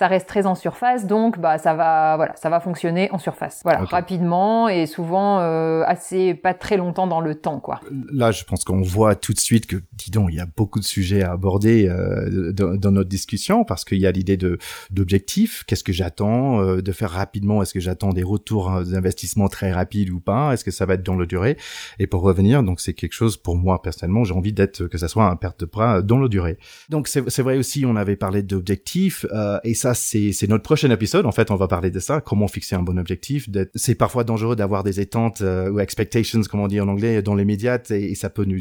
ça 0.00 0.08
reste 0.08 0.26
très 0.26 0.46
en 0.46 0.54
surface, 0.54 1.06
donc 1.06 1.38
bah 1.38 1.58
ça 1.58 1.74
va 1.74 2.16
voilà, 2.16 2.34
ça 2.34 2.48
va 2.48 2.58
fonctionner 2.58 3.10
en 3.12 3.18
surface. 3.18 3.60
Voilà, 3.64 3.80
rapidement 3.80 4.66
et 4.66 4.86
souvent 4.86 5.40
euh, 5.40 5.82
assez 5.86 6.32
pas 6.32 6.54
très 6.54 6.78
longtemps 6.78 7.06
dans 7.06 7.20
le 7.20 7.34
temps 7.34 7.60
quoi. 7.60 7.82
Là, 8.10 8.30
je 8.30 8.44
pense 8.44 8.64
qu'on 8.64 8.80
voit 8.80 9.14
tout 9.14 9.34
de 9.34 9.38
suite 9.38 9.66
que 9.66 9.76
dis 9.92 10.10
donc, 10.10 10.30
il 10.30 10.36
y 10.36 10.40
a 10.40 10.46
beaucoup 10.56 10.80
de 10.80 10.86
sujets 10.86 11.22
à 11.22 11.32
aborder 11.32 11.86
euh, 11.86 12.50
dans, 12.50 12.76
dans, 12.76 12.90
notre 12.92 13.10
discussion 13.10 13.64
parce 13.64 13.84
qu'il 13.84 13.98
y 13.98 14.06
a 14.06 14.10
l'idée 14.10 14.38
de 14.38 14.56
d'objectifs, 14.90 15.64
qu'est-ce 15.66 15.84
que 15.84 15.92
j'attends 15.92 16.62
euh, 16.62 16.80
de 16.80 16.92
faire 16.92 17.10
rapidement, 17.10 17.62
est-ce 17.62 17.74
que 17.74 17.80
j'attends 17.80 18.14
des 18.14 18.22
retours 18.22 18.74
euh, 18.74 18.84
d'investissement 18.84 19.48
très 19.48 19.70
rapides 19.70 20.08
ou 20.08 20.20
pas, 20.20 20.54
est-ce 20.54 20.64
que 20.64 20.70
ça 20.70 20.86
va 20.86 20.94
être 20.94 21.02
dans 21.02 21.14
le 21.14 21.26
durée? 21.26 21.58
Et 21.98 22.06
pour 22.06 22.22
revenir, 22.22 22.62
donc 22.62 22.80
c'est 22.80 22.94
quelque 22.94 23.12
chose 23.12 23.36
pour 23.36 23.56
moi 23.56 23.82
personnellement, 23.82 24.24
j'ai 24.24 24.32
envie 24.32 24.54
d'être 24.54 24.86
que 24.86 24.96
ça 24.96 25.08
soit 25.08 25.26
un 25.26 25.36
perte 25.36 25.60
de 25.60 25.66
bras 25.66 26.00
dans 26.00 26.16
le 26.16 26.30
durée. 26.30 26.56
Donc 26.88 27.06
c'est 27.06 27.42
vrai 27.42 27.58
aussi, 27.58 27.84
on 27.84 27.96
avait 27.96 28.16
parlé 28.16 28.42
d'objectifs 28.42 29.26
et 29.64 29.74
ça 29.94 30.10
c'est 30.32 30.48
notre 30.48 30.62
prochain 30.62 30.90
épisode. 30.90 31.26
En 31.26 31.32
fait, 31.32 31.50
on 31.50 31.56
va 31.56 31.68
parler 31.68 31.90
de 31.90 32.00
ça, 32.00 32.20
comment 32.20 32.48
fixer 32.48 32.74
un 32.76 32.82
bon 32.82 32.98
objectif. 32.98 33.48
C'est 33.74 33.94
parfois 33.94 34.24
dangereux 34.24 34.56
d'avoir 34.56 34.82
des 34.84 35.00
attentes 35.00 35.40
euh, 35.42 35.70
ou 35.70 35.80
expectations, 35.80 36.40
comme 36.50 36.60
on 36.60 36.68
dit 36.68 36.80
en 36.80 36.88
anglais, 36.88 37.22
dans 37.22 37.34
les 37.34 37.44
médias, 37.44 37.78
et, 37.90 38.14
ça 38.14 38.30
peut 38.30 38.44
nous 38.44 38.58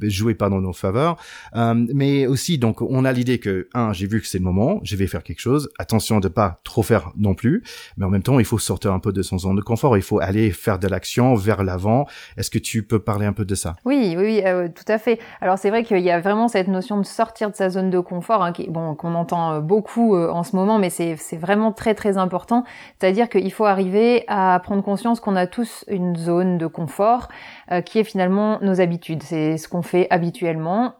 jouer 0.00 0.34
pas 0.34 0.48
dans 0.48 0.60
nos 0.60 0.72
faveurs. 0.72 1.16
Euh, 1.54 1.74
mais 1.94 2.26
aussi, 2.26 2.58
donc, 2.58 2.82
on 2.82 3.04
a 3.04 3.12
l'idée 3.12 3.38
que, 3.38 3.68
un, 3.74 3.92
j'ai 3.92 4.06
vu 4.06 4.20
que 4.20 4.26
c'est 4.26 4.38
le 4.38 4.44
moment, 4.44 4.80
je 4.82 4.96
vais 4.96 5.06
faire 5.06 5.22
quelque 5.22 5.40
chose. 5.40 5.70
Attention 5.78 6.20
de 6.20 6.28
pas 6.28 6.60
trop 6.64 6.82
faire 6.82 7.12
non 7.16 7.34
plus, 7.34 7.62
mais 7.96 8.04
en 8.04 8.10
même 8.10 8.22
temps, 8.22 8.38
il 8.38 8.44
faut 8.44 8.58
sortir 8.58 8.92
un 8.92 8.98
peu 8.98 9.12
de 9.12 9.22
son 9.22 9.38
zone 9.38 9.56
de 9.56 9.62
confort. 9.62 9.96
Il 9.96 10.02
faut 10.02 10.20
aller 10.20 10.50
faire 10.50 10.78
de 10.78 10.88
l'action 10.88 11.34
vers 11.34 11.62
l'avant. 11.62 12.06
Est-ce 12.36 12.50
que 12.50 12.58
tu 12.58 12.82
peux 12.82 12.98
parler 12.98 13.26
un 13.26 13.32
peu 13.32 13.44
de 13.44 13.54
ça? 13.54 13.76
Oui, 13.84 14.14
oui, 14.18 14.42
euh, 14.44 14.68
tout 14.68 14.90
à 14.90 14.98
fait. 14.98 15.18
Alors 15.40 15.58
c'est 15.58 15.70
vrai 15.70 15.84
qu'il 15.84 16.00
y 16.00 16.10
a 16.10 16.20
vraiment 16.20 16.48
cette 16.48 16.68
notion 16.68 16.98
de 16.98 17.06
sortir 17.06 17.50
de 17.50 17.56
sa 17.56 17.70
zone 17.70 17.90
de 17.90 18.00
confort, 18.00 18.42
hein, 18.42 18.52
qui, 18.52 18.68
bon, 18.68 18.94
qu'on 18.94 19.14
entend 19.14 19.60
beaucoup 19.60 20.16
en 20.16 20.42
ce 20.42 20.56
moment 20.56 20.65
mais 20.78 20.90
c'est 20.90 21.16
vraiment 21.36 21.72
très 21.72 21.94
très 21.94 22.18
important. 22.18 22.64
C'est-à-dire 22.98 23.28
qu'il 23.28 23.52
faut 23.52 23.64
arriver 23.64 24.24
à 24.28 24.60
prendre 24.62 24.82
conscience 24.82 25.20
qu'on 25.20 25.36
a 25.36 25.46
tous 25.46 25.84
une 25.88 26.16
zone 26.16 26.58
de 26.58 26.66
confort 26.66 27.28
euh, 27.72 27.80
qui 27.80 27.98
est 27.98 28.04
finalement 28.04 28.58
nos 28.62 28.80
habitudes. 28.80 29.22
C'est 29.22 29.56
ce 29.56 29.68
qu'on 29.68 29.82
fait 29.82 30.06
habituellement. 30.10 30.94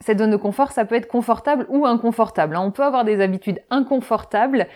Cette 0.00 0.20
zone 0.20 0.30
de 0.30 0.36
confort, 0.36 0.70
ça 0.70 0.84
peut 0.84 0.94
être 0.94 1.08
confortable 1.08 1.66
ou 1.68 1.84
inconfortable. 1.84 2.56
Hein. 2.56 2.62
On 2.64 2.70
peut 2.70 2.84
avoir 2.84 3.04
des 3.04 3.20
habitudes 3.20 3.60
inconfortables 3.70 4.68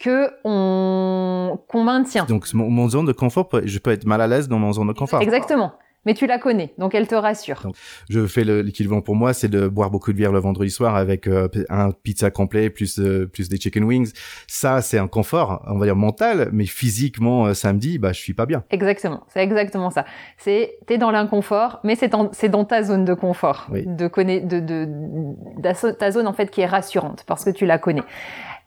que 0.00 0.30
on 0.44 1.58
qu'on 1.68 1.84
maintient. 1.84 2.24
Donc 2.24 2.52
mon, 2.52 2.88
zone 2.88 3.06
de 3.06 3.12
confort, 3.12 3.48
je 3.64 3.78
peux 3.78 3.92
être 3.92 4.06
mal 4.06 4.20
à 4.20 4.26
l'aise 4.26 4.48
dans 4.48 4.58
mon 4.58 4.72
zone 4.72 4.88
de 4.88 4.92
confort. 4.92 5.22
Exactement 5.22 5.72
mais 6.06 6.14
tu 6.14 6.26
la 6.26 6.38
connais, 6.38 6.72
donc 6.78 6.94
elle 6.94 7.06
te 7.06 7.14
rassure. 7.14 7.70
je 8.08 8.26
fais 8.26 8.44
l'équivalent 8.44 9.02
pour 9.02 9.16
moi, 9.16 9.34
c'est 9.34 9.48
de 9.48 9.68
boire 9.68 9.90
beaucoup 9.90 10.12
de 10.12 10.16
bière 10.16 10.32
le 10.32 10.38
vendredi 10.38 10.70
soir 10.70 10.96
avec 10.96 11.26
euh, 11.26 11.48
un 11.68 11.90
pizza 11.90 12.30
complet 12.30 12.70
plus 12.70 12.98
euh, 12.98 13.26
plus 13.26 13.48
des 13.48 13.58
chicken 13.58 13.84
wings. 13.84 14.12
Ça, 14.46 14.80
c'est 14.80 14.98
un 14.98 15.08
confort, 15.08 15.62
on 15.66 15.78
va 15.78 15.86
dire 15.86 15.96
mental, 15.96 16.48
mais 16.52 16.64
physiquement 16.64 17.46
euh, 17.46 17.54
samedi, 17.54 17.98
bah 17.98 18.12
je 18.12 18.20
suis 18.20 18.34
pas 18.34 18.46
bien. 18.46 18.62
Exactement, 18.70 19.24
c'est 19.34 19.42
exactement 19.42 19.90
ça. 19.90 20.04
C'est 20.38 20.78
t'es 20.86 20.96
dans 20.96 21.10
l'inconfort, 21.10 21.80
mais 21.82 21.96
c'est 21.96 22.12
c'est 22.32 22.48
dans 22.48 22.64
ta 22.64 22.84
zone 22.84 23.04
de 23.04 23.14
confort, 23.14 23.66
de 23.72 24.06
connaître 24.06 24.46
de, 24.46 24.60
de, 24.60 24.86
de 24.86 25.90
ta 25.90 26.10
zone 26.12 26.28
en 26.28 26.32
fait 26.32 26.50
qui 26.50 26.60
est 26.60 26.66
rassurante 26.66 27.24
parce 27.26 27.44
que 27.44 27.50
tu 27.50 27.66
la 27.66 27.78
connais. 27.78 28.02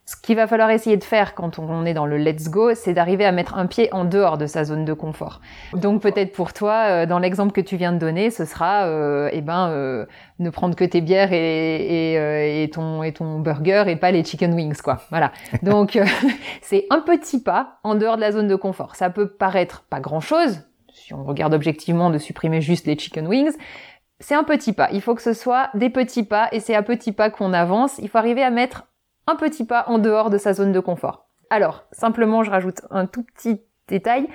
Ce 0.10 0.16
qu'il 0.16 0.36
va 0.38 0.48
falloir 0.48 0.72
essayer 0.72 0.98
de 0.98 1.04
faire 1.04 1.36
quand 1.36 1.60
on 1.60 1.86
est 1.86 1.94
dans 1.94 2.08
le 2.08 2.18
let's 2.18 2.50
go, 2.50 2.74
c'est 2.74 2.94
d'arriver 2.94 3.26
à 3.26 3.32
mettre 3.32 3.56
un 3.60 3.68
pied 3.68 3.94
en 3.94 4.06
dehors 4.06 4.40
de 4.40 4.48
sa 4.48 4.64
zone 4.64 4.84
de 4.84 4.94
confort. 4.94 5.40
Donc 5.74 6.02
peut-être 6.02 6.32
pour 6.32 6.52
toi, 6.52 6.86
euh, 6.88 7.06
dans 7.06 7.20
l'exemple 7.20 7.52
que 7.52 7.62
tu 7.62 7.76
viens 7.76 7.94
de 7.94 8.00
donner, 8.00 8.32
ce 8.32 8.44
sera, 8.44 8.88
euh, 8.88 9.30
eh 9.32 9.42
ben, 9.42 9.70
euh, 9.70 10.08
ne 10.40 10.50
prendre 10.50 10.76
que 10.76 10.84
tes 10.84 11.02
bières 11.02 11.32
et, 11.32 11.36
et, 12.16 12.64
et, 12.64 12.70
ton 12.72 13.04
et 13.04 13.14
ton 13.14 13.38
burger 13.38 13.84
et 13.86 13.98
pas 13.98 14.10
les 14.10 14.24
chicken 14.24 14.52
wings, 14.56 14.82
quoi. 14.82 14.98
Voilà. 15.12 15.32
Donc 15.62 16.00
c'est 16.64 16.88
un 16.90 17.02
petit 17.02 17.40
pas 17.40 17.78
en 17.84 17.94
dehors 17.94 18.16
de 18.16 18.22
la 18.22 18.32
zone 18.32 18.48
de 18.48 18.56
confort. 18.56 18.96
Ça 18.96 19.12
peut 19.12 19.28
paraître 19.28 19.84
pas 19.92 20.00
grand-chose 20.00 20.64
si 20.92 21.14
on 21.14 21.24
regarde 21.24 21.54
objectivement 21.54 22.10
de 22.10 22.18
supprimer 22.18 22.62
juste 22.62 22.88
les 22.88 22.98
chicken 22.98 23.28
wings, 23.28 23.56
c'est 24.20 24.36
un 24.36 24.44
petit 24.44 24.74
pas. 24.74 24.90
Il 24.92 25.02
faut 25.02 25.14
que 25.14 25.22
ce 25.22 25.34
soit 25.34 25.70
des 25.76 25.92
petits 25.92 26.24
pas 26.24 26.50
et 26.52 26.60
c'est 26.60 26.74
à 26.74 26.82
petits 26.82 27.12
pas 27.12 27.30
qu'on 27.30 27.54
avance. 27.54 28.00
Il 28.00 28.10
faut 28.10 28.18
arriver 28.18 28.42
à 28.42 28.50
mettre 28.50 28.89
un 29.30 29.36
petit 29.36 29.64
pas 29.64 29.86
en 29.88 30.00
dehors 30.00 30.30
de 30.30 30.38
sa 30.38 30.54
zone 30.54 30.72
de 30.72 30.80
confort. 30.80 31.28
Alors, 31.52 31.86
simplement, 31.92 32.44
je 32.44 32.50
rajoute 32.50 32.82
un 32.90 33.06
tout 33.06 33.24
petit 33.24 33.62
détail. 33.88 34.28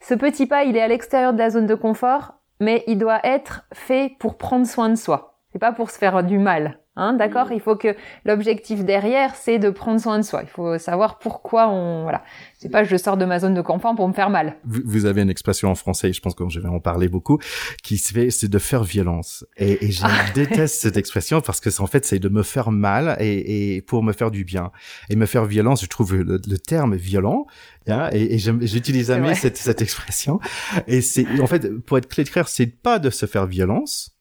Ce 0.00 0.14
petit 0.14 0.46
pas, 0.46 0.64
il 0.64 0.76
est 0.76 0.82
à 0.82 0.88
l'extérieur 0.88 1.32
de 1.32 1.38
la 1.38 1.50
zone 1.50 1.66
de 1.66 1.74
confort, 1.74 2.34
mais 2.60 2.84
il 2.86 2.98
doit 2.98 3.20
être 3.24 3.64
fait 3.72 4.14
pour 4.18 4.36
prendre 4.36 4.66
soin 4.66 4.90
de 4.90 4.96
soi. 4.96 5.31
C'est 5.52 5.58
pas 5.58 5.72
pour 5.72 5.90
se 5.90 5.98
faire 5.98 6.22
du 6.24 6.38
mal. 6.38 6.78
Hein, 6.94 7.14
d'accord? 7.14 7.52
Il 7.52 7.60
faut 7.60 7.76
que 7.76 7.96
l'objectif 8.26 8.84
derrière, 8.84 9.34
c'est 9.34 9.58
de 9.58 9.70
prendre 9.70 9.98
soin 9.98 10.18
de 10.18 10.24
soi. 10.24 10.42
Il 10.42 10.48
faut 10.48 10.76
savoir 10.76 11.18
pourquoi 11.18 11.68
on... 11.70 12.02
Voilà. 12.02 12.22
C'est 12.58 12.68
pas 12.68 12.84
je 12.84 12.96
sors 12.98 13.16
de 13.16 13.24
ma 13.24 13.38
zone 13.38 13.54
de 13.54 13.62
confort 13.62 13.94
pour 13.94 14.06
me 14.06 14.12
faire 14.12 14.28
mal. 14.28 14.56
Vous, 14.64 15.06
avez 15.06 15.22
une 15.22 15.30
expression 15.30 15.70
en 15.70 15.74
français, 15.74 16.12
je 16.12 16.20
pense 16.20 16.34
que 16.34 16.46
je 16.50 16.60
vais 16.60 16.68
en 16.68 16.80
parler 16.80 17.08
beaucoup, 17.08 17.38
qui 17.82 17.96
se 17.96 18.12
fait, 18.12 18.30
c'est 18.30 18.48
de 18.48 18.58
faire 18.58 18.84
violence. 18.84 19.46
Et, 19.56 19.86
et 19.86 19.90
je 19.90 20.02
ah. 20.04 20.10
déteste 20.34 20.80
cette 20.80 20.98
expression 20.98 21.40
parce 21.40 21.60
que 21.60 21.70
en 21.80 21.86
fait, 21.86 22.04
c'est 22.04 22.18
de 22.18 22.28
me 22.28 22.42
faire 22.42 22.70
mal 22.70 23.16
et, 23.20 23.76
et, 23.76 23.82
pour 23.82 24.02
me 24.02 24.12
faire 24.12 24.30
du 24.30 24.44
bien. 24.44 24.70
Et 25.08 25.16
me 25.16 25.24
faire 25.24 25.46
violence, 25.46 25.82
je 25.82 25.88
trouve 25.88 26.14
le, 26.14 26.38
terme 26.58 26.94
violent, 26.94 27.46
hein, 27.88 28.10
et, 28.12 28.34
et 28.34 28.38
j'utilise 28.38 29.06
jamais 29.06 29.34
cette, 29.34 29.56
cette 29.56 29.80
expression. 29.80 30.40
Et 30.86 31.00
c'est, 31.00 31.26
en 31.40 31.46
fait, 31.46 31.70
pour 31.80 31.96
être 31.96 32.08
clair, 32.08 32.48
c'est 32.48 32.66
pas 32.66 32.98
de 32.98 33.08
se 33.08 33.24
faire 33.24 33.46
violence, 33.46 34.11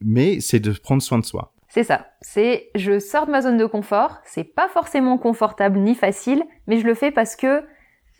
mais 0.00 0.40
c'est 0.40 0.60
de 0.60 0.72
prendre 0.72 1.02
soin 1.02 1.18
de 1.18 1.24
soi. 1.24 1.52
C'est 1.68 1.84
ça. 1.84 2.06
C'est 2.20 2.70
je 2.74 2.98
sors 2.98 3.26
de 3.26 3.30
ma 3.32 3.42
zone 3.42 3.58
de 3.58 3.66
confort. 3.66 4.18
C'est 4.24 4.44
pas 4.44 4.68
forcément 4.68 5.18
confortable 5.18 5.78
ni 5.78 5.94
facile, 5.94 6.42
mais 6.66 6.80
je 6.80 6.86
le 6.86 6.94
fais 6.94 7.10
parce 7.10 7.36
que 7.36 7.64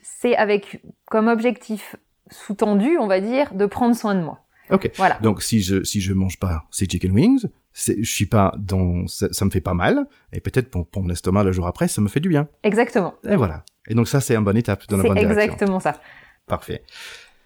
c'est 0.03 0.37
avec 0.37 0.83
comme 1.07 1.29
objectif 1.29 1.97
sous-tendu, 2.31 2.99
on 2.99 3.07
va 3.07 3.21
dire, 3.21 3.55
de 3.55 3.67
prendre 3.67 3.95
soin 3.95 4.15
de 4.15 4.21
moi. 4.21 4.41
Ok. 4.71 4.91
Voilà. 4.97 5.19
Donc 5.23 5.43
si 5.43 5.61
je 5.63 5.85
si 5.85 6.01
je 6.01 6.13
mange 6.13 6.39
pas 6.39 6.65
ces 6.71 6.87
chicken 6.87 7.13
wings, 7.13 7.47
je 7.73 8.03
suis 8.03 8.27
pas 8.27 8.53
dans 8.59 9.07
ça, 9.07 9.45
me 9.45 9.51
fait 9.51 9.61
pas 9.61 9.75
mal 9.75 10.07
et 10.33 10.41
peut-être 10.41 10.71
pour, 10.71 10.87
pour 10.89 11.03
mon 11.03 11.11
estomac 11.11 11.45
le 11.45 11.53
jour 11.53 11.67
après 11.67 11.89
ça 11.89 12.01
me 12.01 12.09
fait 12.09 12.21
du 12.21 12.29
bien. 12.29 12.49
Exactement. 12.63 13.15
Et 13.29 13.37
voilà. 13.37 13.65
Et 13.89 13.95
donc 13.95 14.09
ça 14.09 14.21
c'est 14.21 14.35
une 14.35 14.45
bonne 14.45 14.57
étape 14.57 14.87
dans 14.89 14.97
la 14.97 15.05
bonne 15.05 15.15
direction. 15.15 15.35
C'est 15.35 15.45
exactement 15.45 15.81
ça. 15.81 16.01
Parfait. 16.47 16.83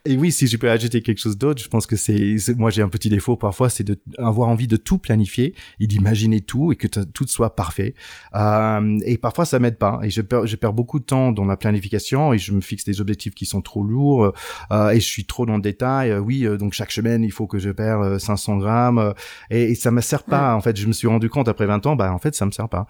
Et 0.06 0.16
oui, 0.16 0.32
si 0.32 0.46
je 0.46 0.56
peux 0.56 0.70
ajouter 0.70 1.02
quelque 1.02 1.18
chose 1.18 1.36
d'autre, 1.36 1.62
je 1.62 1.68
pense 1.68 1.86
que 1.86 1.94
c'est, 1.94 2.36
moi 2.56 2.70
j'ai 2.70 2.80
un 2.80 2.88
petit 2.88 3.10
défaut 3.10 3.36
parfois, 3.36 3.68
c'est 3.68 3.84
de 3.84 4.00
avoir 4.16 4.48
envie 4.48 4.66
de 4.66 4.76
tout 4.76 4.96
planifier 4.96 5.54
et 5.78 5.86
d'imaginer 5.86 6.40
tout 6.40 6.72
et 6.72 6.76
que 6.76 6.86
tout 6.86 7.26
soit 7.26 7.54
parfait. 7.54 7.94
Euh, 8.34 8.98
et 9.04 9.18
parfois 9.18 9.44
ça 9.44 9.58
m'aide 9.58 9.76
pas 9.76 10.00
et 10.02 10.08
je 10.08 10.22
perds, 10.22 10.46
je 10.46 10.56
perds 10.56 10.72
beaucoup 10.72 11.00
de 11.00 11.04
temps 11.04 11.32
dans 11.32 11.44
la 11.44 11.58
planification 11.58 12.32
et 12.32 12.38
je 12.38 12.52
me 12.52 12.62
fixe 12.62 12.84
des 12.84 13.02
objectifs 13.02 13.34
qui 13.34 13.44
sont 13.44 13.60
trop 13.60 13.82
lourds 13.82 14.32
euh, 14.72 14.90
et 14.90 15.00
je 15.00 15.06
suis 15.06 15.26
trop 15.26 15.44
dans 15.44 15.56
le 15.56 15.62
détail. 15.62 16.14
oui, 16.14 16.46
euh, 16.46 16.56
donc 16.56 16.72
chaque 16.72 16.92
semaine 16.92 17.22
il 17.22 17.32
faut 17.32 17.46
que 17.46 17.58
je 17.58 17.68
perds 17.68 18.18
500 18.18 18.56
grammes 18.56 19.12
et, 19.50 19.72
et, 19.72 19.74
ça 19.74 19.90
me 19.90 20.00
sert 20.00 20.22
pas. 20.22 20.54
En 20.54 20.62
fait, 20.62 20.78
je 20.78 20.86
me 20.86 20.92
suis 20.92 21.08
rendu 21.08 21.28
compte 21.28 21.48
après 21.48 21.66
20 21.66 21.86
ans, 21.86 21.96
bah 21.96 22.10
en 22.10 22.18
fait 22.18 22.34
ça 22.34 22.46
me 22.46 22.52
sert 22.52 22.70
pas. 22.70 22.86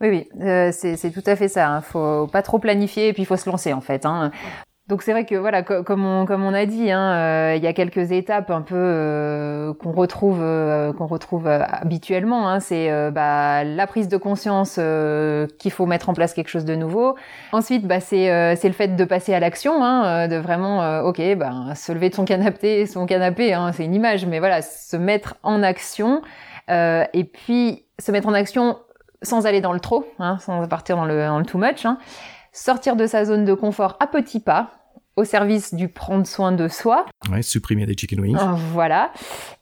Oui, 0.00 0.08
oui, 0.08 0.28
c'est 0.72 1.12
tout 1.12 1.22
à 1.26 1.34
fait 1.34 1.48
ça. 1.48 1.70
Hein. 1.70 1.80
Faut 1.80 2.28
pas 2.28 2.42
trop 2.42 2.60
planifier 2.60 3.08
et 3.08 3.12
puis 3.12 3.22
il 3.22 3.26
faut 3.26 3.36
se 3.36 3.48
lancer 3.50 3.72
en 3.72 3.80
fait. 3.80 4.06
Hein. 4.06 4.30
Donc 4.88 5.02
c'est 5.02 5.12
vrai 5.12 5.24
que 5.24 5.36
voilà, 5.36 5.62
comme 5.62 6.04
on, 6.04 6.26
comme 6.26 6.42
on 6.42 6.52
a 6.52 6.66
dit, 6.66 6.90
hein, 6.90 7.12
euh, 7.12 7.54
il 7.56 7.62
y 7.62 7.68
a 7.68 7.72
quelques 7.72 8.10
étapes 8.10 8.50
un 8.50 8.62
peu 8.62 8.74
euh, 8.76 9.72
qu'on 9.74 9.92
retrouve 9.92 10.40
euh, 10.42 10.92
qu'on 10.92 11.06
retrouve 11.06 11.46
habituellement. 11.46 12.48
Hein, 12.48 12.58
c'est 12.58 12.90
bah, 13.12 13.62
la 13.62 13.86
prise 13.86 14.08
de 14.08 14.16
conscience 14.16 14.80
qu'il 15.58 15.70
faut 15.70 15.86
mettre 15.86 16.08
en 16.08 16.14
place 16.14 16.34
quelque 16.34 16.48
chose 16.48 16.64
de 16.64 16.74
nouveau. 16.74 17.16
Ensuite, 17.52 17.86
bah, 17.86 18.00
c'est 18.00 18.56
c'est 18.56 18.68
le 18.68 18.74
fait 18.74 18.96
de 18.96 19.04
passer 19.04 19.32
à 19.32 19.40
l'action, 19.40 19.84
hein, 19.84 20.26
de 20.26 20.36
vraiment 20.36 21.02
ok, 21.04 21.36
bah, 21.36 21.74
se 21.76 21.92
lever 21.92 22.10
de 22.10 22.14
son 22.16 22.24
canapé, 22.24 22.86
son 22.86 23.06
canapé, 23.06 23.54
hein, 23.54 23.70
c'est 23.72 23.84
une 23.84 23.94
image, 23.94 24.26
mais 24.26 24.40
voilà, 24.40 24.62
se 24.62 24.96
mettre 24.96 25.36
en 25.44 25.62
action 25.62 26.22
et 26.68 27.24
puis 27.32 27.84
se 28.00 28.10
mettre 28.10 28.26
en 28.26 28.34
action 28.34 28.78
sans 29.22 29.46
aller 29.46 29.60
dans 29.60 29.72
le 29.72 29.78
trop, 29.78 30.04
hein, 30.18 30.38
sans 30.40 30.66
partir 30.66 30.96
dans 30.96 31.04
le, 31.04 31.24
dans 31.24 31.38
le 31.38 31.44
too 31.46 31.58
much. 31.58 31.86
Hein 31.86 31.98
sortir 32.52 32.96
de 32.96 33.06
sa 33.06 33.24
zone 33.24 33.44
de 33.44 33.54
confort 33.54 33.96
à 34.00 34.06
petits 34.06 34.40
pas 34.40 34.70
au 35.16 35.24
service 35.24 35.74
du 35.74 35.88
prendre 35.88 36.26
soin 36.26 36.52
de 36.52 36.68
soi. 36.68 37.06
Ouais, 37.30 37.42
supprimer 37.42 37.86
des 37.86 37.94
chicken 37.94 38.20
wings. 38.20 38.36
Euh, 38.36 38.54
voilà. 38.72 39.12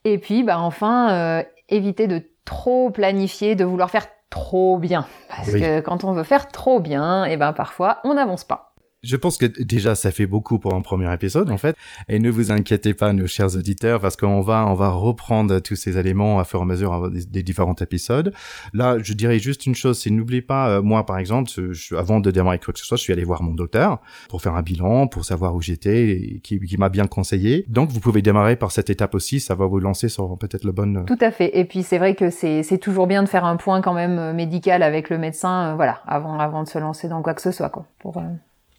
Et 0.04 0.18
puis, 0.18 0.42
bah, 0.42 0.61
enfin, 0.61 1.11
euh, 1.11 1.42
éviter 1.68 2.06
de 2.06 2.23
trop 2.44 2.90
planifier, 2.90 3.54
de 3.54 3.64
vouloir 3.64 3.90
faire 3.90 4.06
trop 4.28 4.78
bien. 4.78 5.06
Parce 5.28 5.52
que 5.52 5.80
quand 5.80 6.04
on 6.04 6.12
veut 6.12 6.23
faire 6.23 6.49
trop 6.49 6.78
bien, 6.78 7.25
et 7.25 7.32
eh 7.32 7.37
ben 7.37 7.52
parfois, 7.52 7.99
on 8.04 8.14
n'avance 8.14 8.44
pas. 8.44 8.69
Je 9.02 9.16
pense 9.16 9.38
que 9.38 9.47
déjà 9.47 9.95
ça 9.95 10.11
fait 10.11 10.26
beaucoup 10.26 10.59
pour 10.59 10.75
un 10.75 10.83
premier 10.83 11.11
épisode 11.12 11.50
en 11.50 11.57
fait, 11.57 11.75
et 12.09 12.19
ne 12.19 12.28
vous 12.28 12.52
inquiétez 12.52 12.92
pas, 12.92 13.14
nos 13.14 13.26
chers 13.26 13.57
auditeurs, 13.57 13.99
parce 13.99 14.14
qu'on 14.14 14.42
va 14.42 14.66
on 14.66 14.75
va 14.75 14.90
reprendre 14.90 15.59
tous 15.61 15.75
ces 15.75 15.97
éléments 15.97 16.38
à 16.38 16.45
fur 16.45 16.59
et 16.59 16.62
à 16.62 16.66
mesure 16.66 17.11
des, 17.11 17.42
différents 17.42 17.75
épisodes. 17.80 18.35
Là, 18.75 18.99
je 19.02 19.14
dirais 19.14 19.38
juste 19.38 19.64
une 19.64 19.75
chose, 19.75 19.99
c'est 19.99 20.11
n'oubliez 20.11 20.42
pas, 20.42 20.69
euh, 20.69 20.83
moi 20.83 21.07
par 21.07 21.16
exemple, 21.16 21.50
je, 21.50 21.95
avant 21.95 22.21
de 22.21 22.30
démarrer 22.30 22.59
quoi 22.59 22.75
que 22.75 22.78
ce 22.78 22.85
soit, 22.85 22.99
je 22.99 23.02
suis 23.02 23.12
allé 23.14 23.25
voir 23.25 23.42
mon 23.42 23.54
docteur 23.54 24.00
pour 24.28 24.42
faire 24.42 24.54
un 24.54 24.62
bilan, 24.62 25.07
pour 25.07 25.25
savoir 25.25 25.54
où 25.54 25.62
j'étais, 25.62 26.11
et 26.11 26.40
qui, 26.40 26.61
qui 26.61 26.76
m'a 26.76 26.90
bien 26.90 27.07
conseillé. 27.07 27.64
Donc 27.69 27.88
vous 27.88 28.00
pouvez 28.00 28.21
démarrer 28.21 28.57
par 28.57 28.71
cette 28.71 28.90
étape 28.90 29.14
aussi, 29.14 29.40
ça 29.40 29.54
va 29.54 29.64
vous 29.64 29.80
lancer 29.80 30.11
sur 30.11 30.37
peut-être 30.37 30.64
le 30.64 30.73
bon. 30.73 30.97
Euh, 30.97 31.04
Tout 31.04 31.19
à 31.23 31.30
fait. 31.30 31.59
Et 31.59 31.64
puis 31.64 31.83
c'est 31.85 31.99
vrai 31.99 32.14
que 32.14 32.28
c'est 32.28 32.62
c'est 32.62 32.78
toujours 32.78 33.07
bien 33.07 33.23
de 33.23 33.28
faire 33.30 33.47
un 33.47 33.57
point 33.57 33.80
quand 33.80 33.95
même 33.95 34.19
euh, 34.19 34.35
médical 34.35 34.83
avec 34.83 35.09
le 35.09 35.16
médecin, 35.16 35.75
voilà, 35.76 36.02
avant 36.07 36.38
avant 36.38 36.62
de 36.64 36.69
se 36.69 36.78
lancer 36.78 37.09
dans 37.09 37.23
quoi 37.23 37.33
que 37.33 37.40
ce 37.40 37.50
soit 37.50 37.71
quoi. 37.71 37.87
Pour 37.99 38.23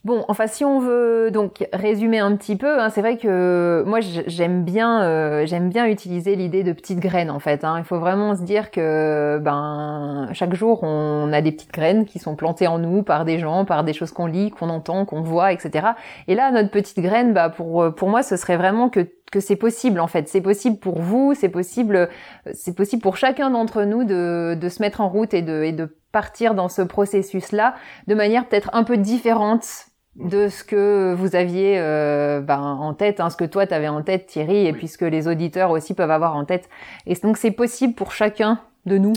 Bon, 0.04 0.26
enfin, 0.30 0.48
si 0.48 0.66
on 0.66 0.80
veut 0.80 1.30
donc 1.30 1.68
résumer 1.74 2.18
un 2.18 2.36
petit 2.36 2.56
peu, 2.56 2.82
hein, 2.82 2.90
c'est 2.90 3.02
vrai 3.02 3.18
que 3.18 3.84
moi 3.86 4.00
j'aime 4.02 4.64
bien, 4.64 5.04
euh, 5.04 5.46
j'aime 5.46 5.70
bien 5.70 5.86
utiliser 5.86 6.36
l'idée 6.36 6.64
de 6.64 6.72
petites 6.74 7.00
graines 7.00 7.30
en 7.30 7.38
fait. 7.38 7.64
Hein. 7.64 7.76
Il 7.78 7.84
faut 7.84 8.00
vraiment 8.00 8.36
se 8.36 8.42
dire 8.42 8.72
que 8.72 9.38
ben 9.40 10.28
chaque 10.34 10.56
jour 10.56 10.82
on 10.82 11.32
a 11.32 11.42
des 11.42 11.52
petites 11.52 11.72
graines 11.72 12.06
qui 12.06 12.18
sont 12.18 12.36
plantées 12.36 12.66
en 12.66 12.80
nous 12.80 13.04
par 13.04 13.26
des 13.26 13.38
gens, 13.38 13.64
par 13.64 13.84
des 13.84 13.94
choses 13.94 14.12
qu'on 14.12 14.26
lit, 14.26 14.50
qu'on 14.50 14.70
entend, 14.70 15.06
qu'on 15.06 15.22
voit, 15.22 15.52
etc. 15.52 15.90
Et 16.28 16.34
là, 16.34 16.50
notre 16.50 16.72
petite 16.72 17.00
graine, 17.00 17.34
bah 17.34 17.50
pour 17.50 17.94
pour 17.94 18.10
moi, 18.10 18.24
ce 18.24 18.38
serait 18.38 18.58
vraiment 18.58 18.90
que 18.90 19.08
que 19.32 19.40
c'est 19.40 19.56
possible 19.56 20.00
en 20.00 20.08
fait. 20.08 20.28
C'est 20.28 20.42
possible 20.42 20.78
pour 20.80 21.00
vous, 21.00 21.36
c'est 21.36 21.50
possible, 21.50 22.10
c'est 22.54 22.76
possible 22.76 23.04
pour 23.04 23.18
chacun 23.18 23.52
d'entre 23.52 23.84
nous 23.84 24.04
de, 24.04 24.58
de 24.60 24.70
se 24.70 24.82
mettre 24.82 25.00
en 25.00 25.10
route 25.10 25.34
et 25.36 25.42
de, 25.44 25.64
et 25.64 25.72
de 25.72 25.96
partir 26.12 26.54
dans 26.56 26.68
ce 26.70 26.82
processus-là 26.82 27.76
de 28.08 28.16
manière 28.16 28.48
peut-être 28.48 28.70
un 28.74 28.84
peu 28.84 28.98
différente 28.98 29.91
de 30.16 30.50
ce 30.50 30.64
que 30.64 31.14
vous 31.18 31.36
aviez 31.36 31.80
euh, 31.80 32.42
ben, 32.42 32.60
en 32.60 32.94
tête, 32.94 33.20
hein, 33.20 33.30
ce 33.30 33.38
que 33.38 33.46
toi 33.46 33.66
tu 33.66 33.74
avais 33.74 33.88
en 33.88 34.02
tête 34.02 34.28
Thierry, 34.28 34.68
et 34.68 34.74
puis 34.74 34.88
ce 34.88 34.98
que 34.98 35.06
les 35.06 35.28
auditeurs 35.28 35.72
aussi 35.72 35.94
peuvent 35.94 36.12
avoir 36.12 36.36
en 36.36 36.46
tête. 36.46 36.70
Et 37.06 37.16
donc 37.16 37.38
c'est 37.38 37.52
possible 37.52 37.94
pour 37.94 38.12
chacun 38.12 38.60
de 38.86 38.98
nous 38.98 39.14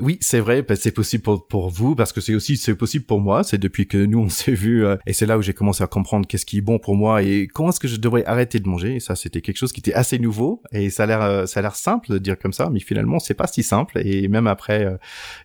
oui, 0.00 0.16
c'est 0.20 0.38
vrai, 0.38 0.64
c'est 0.76 0.92
possible 0.92 1.24
pour, 1.24 1.48
pour 1.48 1.70
vous 1.70 1.96
parce 1.96 2.12
que 2.12 2.20
c'est 2.20 2.34
aussi 2.34 2.56
c'est 2.56 2.76
possible 2.76 3.04
pour 3.04 3.20
moi. 3.20 3.42
C'est 3.42 3.58
depuis 3.58 3.88
que 3.88 3.98
nous 3.98 4.18
on 4.20 4.28
s'est 4.28 4.52
vu 4.52 4.84
euh, 4.84 4.96
et 5.06 5.12
c'est 5.12 5.26
là 5.26 5.36
où 5.36 5.42
j'ai 5.42 5.54
commencé 5.54 5.82
à 5.82 5.88
comprendre 5.88 6.26
qu'est-ce 6.26 6.46
qui 6.46 6.58
est 6.58 6.62
bon 6.62 6.78
pour 6.78 6.94
moi 6.94 7.22
et 7.22 7.48
comment 7.48 7.70
est-ce 7.70 7.80
que 7.80 7.88
je 7.88 7.96
devrais 7.96 8.24
arrêter 8.24 8.60
de 8.60 8.68
manger. 8.68 8.96
Et 8.96 9.00
ça, 9.00 9.16
c'était 9.16 9.40
quelque 9.40 9.56
chose 9.56 9.72
qui 9.72 9.80
était 9.80 9.94
assez 9.94 10.18
nouveau 10.20 10.62
et 10.72 10.90
ça 10.90 11.02
a 11.02 11.06
l'air 11.06 11.22
euh, 11.22 11.46
ça 11.46 11.58
a 11.58 11.62
l'air 11.62 11.74
simple 11.74 12.12
de 12.12 12.18
dire 12.18 12.38
comme 12.38 12.52
ça, 12.52 12.70
mais 12.70 12.78
finalement 12.78 13.18
c'est 13.18 13.34
pas 13.34 13.48
si 13.48 13.64
simple. 13.64 13.98
Et 14.04 14.28
même 14.28 14.46
après, 14.46 14.84
euh, 14.84 14.96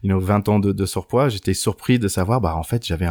you 0.03 0.09
know, 0.09 0.19
20 0.19 0.49
ans 0.49 0.59
de, 0.59 0.71
de 0.71 0.85
surpoids, 0.85 1.29
j'étais 1.29 1.55
surpris 1.55 1.97
de 1.97 2.07
savoir 2.07 2.39
bah 2.39 2.55
en 2.55 2.63
fait 2.63 2.85
j'avais 2.85 3.07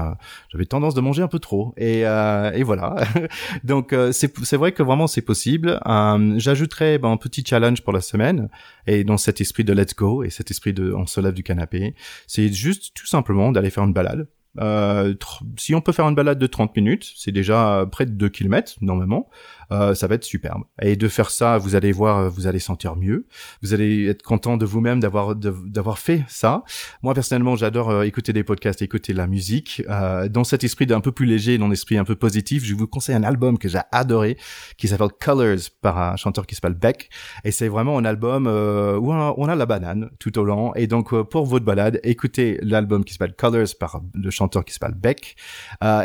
j'avais 0.53 0.67
tendance 0.67 0.95
de 0.95 1.01
manger 1.01 1.23
un 1.23 1.29
peu 1.29 1.41
trop 1.41 1.75
et 1.77 2.07
euh, 2.07 2.53
et 2.53 2.63
voilà. 2.63 2.97
Donc 3.65 3.95
c'est 4.13 4.33
c'est 4.45 4.57
vrai 4.57 4.71
que 4.71 4.85
vraiment 4.85 5.09
c'est 5.09 5.23
possible. 5.23 5.81
J'ajouterais 6.37 6.99
ben, 6.99 7.11
un 7.11 7.17
petit 7.17 7.45
challenge 7.45 7.83
pour 7.83 7.93
la 7.93 8.01
semaine 8.01 8.49
et 8.87 9.03
dans 9.03 9.17
cet 9.17 9.41
esprit 9.41 9.65
de 9.65 9.73
let's 9.73 9.95
go 9.95 10.23
et 10.23 10.31
esprit 10.51 10.73
de 10.73 10.93
on 10.93 11.07
se 11.07 11.21
lève 11.21 11.35
du 11.35 11.43
canapé, 11.43 11.95
c'est 12.27 12.53
juste 12.53 12.95
tout 12.95 13.07
simplement 13.07 13.53
d'aller 13.53 13.71
faire 13.71 13.85
une 13.85 13.93
balade. 13.93 14.29
Euh, 14.61 15.15
si 15.57 15.75
on 15.75 15.81
peut 15.81 15.93
faire 15.93 16.07
une 16.07 16.15
balade 16.15 16.39
de 16.39 16.47
30 16.47 16.77
minutes, 16.77 17.11
c'est 17.17 17.33
déjà 17.33 17.87
près 17.91 18.05
de 18.05 18.13
2 18.13 18.29
km 18.29 18.77
normalement. 18.83 19.31
Euh, 19.73 19.95
ça 19.95 20.07
va 20.07 20.17
être 20.17 20.25
superbe. 20.25 20.62
Et 20.81 20.97
de 20.97 21.09
faire 21.09 21.31
ça, 21.31 21.59
vous 21.59 21.75
allez 21.75 21.93
voir, 21.93 22.19
euh, 22.19 22.29
vous 22.29 22.47
allez 22.47 22.59
sentir 22.59 22.97
mieux. 22.97 23.26
Vous 23.62 23.73
allez 23.73 24.09
être 24.09 24.23
content 24.23 24.57
de 24.57 24.67
vous-même 24.67 25.00
d'avoir 25.00 25.35
d'avoir 25.35 25.99
fait 25.99 26.25
ça. 26.29 26.62
Moi 27.02 27.14
personnellement, 27.14 27.57
j'adore 27.57 27.91
euh, 27.91 28.02
écouter 28.02 28.33
des 28.33 28.45
podcasts, 28.45 28.83
écouter 28.83 29.12
la 29.12 29.26
musique. 29.26 29.83
dans 30.31 30.45
cet 30.45 30.64
esprit 30.64 30.87
d'un 30.87 31.00
peu 31.00 31.12
plus 31.12 31.26
léger, 31.26 31.59
dans 31.59 31.69
l'esprit 31.69 31.97
un 31.97 32.05
peu 32.05 32.17
positif, 32.17 32.64
je 32.64 32.75
vous 32.75 32.87
conseille 32.87 33.14
un 33.14 33.23
album 33.23 33.59
que 33.59 33.69
j'ai 33.69 33.81
adoré, 33.93 34.37
qui 34.76 34.88
s'appelle 34.88 35.11
Colors 35.21 35.71
par 35.81 35.99
un 35.99 36.17
chanteur 36.17 36.47
qui 36.47 36.55
s'appelle 36.55 36.75
Beck. 36.75 37.09
Et 37.45 37.50
c'est 37.52 37.69
vraiment 37.69 37.99
un 37.99 38.05
album 38.05 38.47
où 38.47 39.12
on 39.12 39.49
a 39.49 39.55
la 39.55 39.67
banane 39.67 40.11
tout 40.19 40.38
au 40.38 40.45
long. 40.45 40.75
Et 40.75 40.87
donc 40.87 41.14
pour 41.23 41.47
votre 41.47 41.64
balade, 41.64 42.00
écoutez 42.02 42.59
l'album 42.62 43.05
qui 43.05 43.14
s'appelle 43.14 43.35
Colors 43.35 43.75
par 43.79 44.02
le 44.14 44.31
chanteur 44.31 44.64
qui 44.64 44.75
s'appelle 44.75 44.97
Beck. 44.97 45.37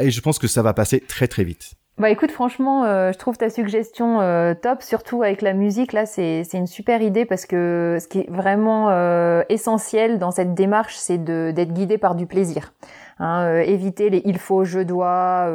et 0.02 0.12
je 0.12 0.22
pense 0.22 0.40
que 0.40 0.48
ça 0.48 0.62
va 0.62 0.74
passer 0.74 1.00
très 1.00 1.28
très 1.28 1.44
vite. 1.44 1.77
Bah 1.98 2.12
écoute, 2.12 2.30
franchement, 2.30 2.86
euh, 2.86 3.12
je 3.12 3.18
trouve 3.18 3.38
ta 3.38 3.50
suggestion 3.50 4.22
euh, 4.22 4.54
top, 4.54 4.84
surtout 4.84 5.24
avec 5.24 5.42
la 5.42 5.54
musique. 5.54 5.94
Là, 5.94 6.06
c'est 6.06 6.46
une 6.54 6.68
super 6.68 7.02
idée 7.02 7.26
parce 7.26 7.48
que 7.48 7.98
ce 8.00 8.08
qui 8.08 8.20
est 8.20 8.30
vraiment 8.30 8.92
euh, 8.92 9.42
essentiel 9.50 10.20
dans 10.20 10.30
cette 10.30 10.54
démarche, 10.54 10.96
c'est 10.96 11.18
d'être 11.18 11.74
guidé 11.74 11.98
par 11.98 12.14
du 12.14 12.28
plaisir. 12.28 12.72
Hein, 13.20 13.62
éviter 13.62 14.10
les 14.10 14.22
il 14.26 14.38
faut, 14.38 14.64
je 14.64 14.80
dois, 14.80 15.50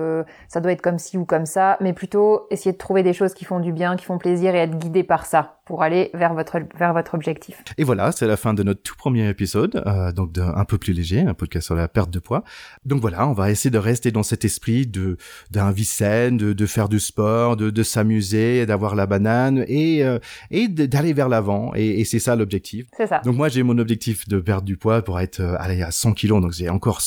ça 0.48 0.60
doit 0.60 0.72
être 0.72 0.82
comme 0.82 0.98
ci 0.98 1.18
ou 1.18 1.24
comme 1.24 1.46
ça, 1.46 1.76
mais 1.80 1.92
plutôt 1.92 2.46
essayer 2.50 2.72
de 2.72 2.78
trouver 2.78 3.02
des 3.02 3.12
choses 3.12 3.34
qui 3.34 3.44
font 3.44 3.60
du 3.60 3.72
bien, 3.72 3.96
qui 3.96 4.04
font 4.04 4.18
plaisir 4.18 4.54
et 4.54 4.58
être 4.58 4.78
guidé 4.78 5.02
par 5.02 5.26
ça. 5.26 5.58
pour 5.64 5.82
aller 5.82 6.10
vers 6.12 6.34
votre 6.34 6.58
vers 6.76 6.92
votre 6.92 7.14
objectif. 7.14 7.62
Et 7.78 7.84
voilà, 7.84 8.10
c'est 8.12 8.26
la 8.26 8.36
fin 8.36 8.52
de 8.52 8.62
notre 8.62 8.82
tout 8.82 8.96
premier 8.96 9.28
épisode, 9.28 9.82
euh, 9.86 10.12
donc 10.12 10.32
de, 10.32 10.42
un 10.42 10.64
peu 10.64 10.76
plus 10.76 10.92
léger, 10.92 11.20
un 11.20 11.34
podcast 11.34 11.66
sur 11.66 11.74
la 11.76 11.86
perte 11.88 12.10
de 12.10 12.18
poids. 12.18 12.42
Donc 12.84 13.00
voilà, 13.00 13.28
on 13.28 13.32
va 13.32 13.50
essayer 13.50 13.70
de 13.70 13.78
rester 13.78 14.10
dans 14.10 14.24
cet 14.24 14.44
esprit 14.44 14.86
de 14.86 15.16
d'un 15.50 15.70
vie 15.70 15.84
saine, 15.84 16.36
de, 16.36 16.52
de 16.52 16.66
faire 16.66 16.88
du 16.88 16.98
sport, 16.98 17.56
de, 17.56 17.70
de 17.70 17.82
s'amuser, 17.82 18.66
d'avoir 18.66 18.94
la 18.96 19.06
banane 19.06 19.64
et 19.68 20.04
euh, 20.04 20.18
et 20.50 20.68
d'aller 20.68 21.12
vers 21.12 21.28
l'avant. 21.28 21.72
Et, 21.76 22.00
et 22.00 22.04
c'est 22.04 22.18
ça 22.18 22.34
l'objectif. 22.34 22.86
C'est 22.96 23.06
ça. 23.06 23.20
Donc 23.24 23.36
moi 23.36 23.48
j'ai 23.48 23.62
mon 23.62 23.78
objectif 23.78 24.28
de 24.28 24.40
perdre 24.40 24.64
du 24.64 24.76
poids 24.76 25.02
pour 25.02 25.20
être 25.20 25.40
euh, 25.40 25.56
aller 25.58 25.80
à 25.82 25.92
100 25.92 26.12
kilos. 26.14 26.42
Donc 26.42 26.52
j'ai 26.52 26.68
encore 26.68 27.00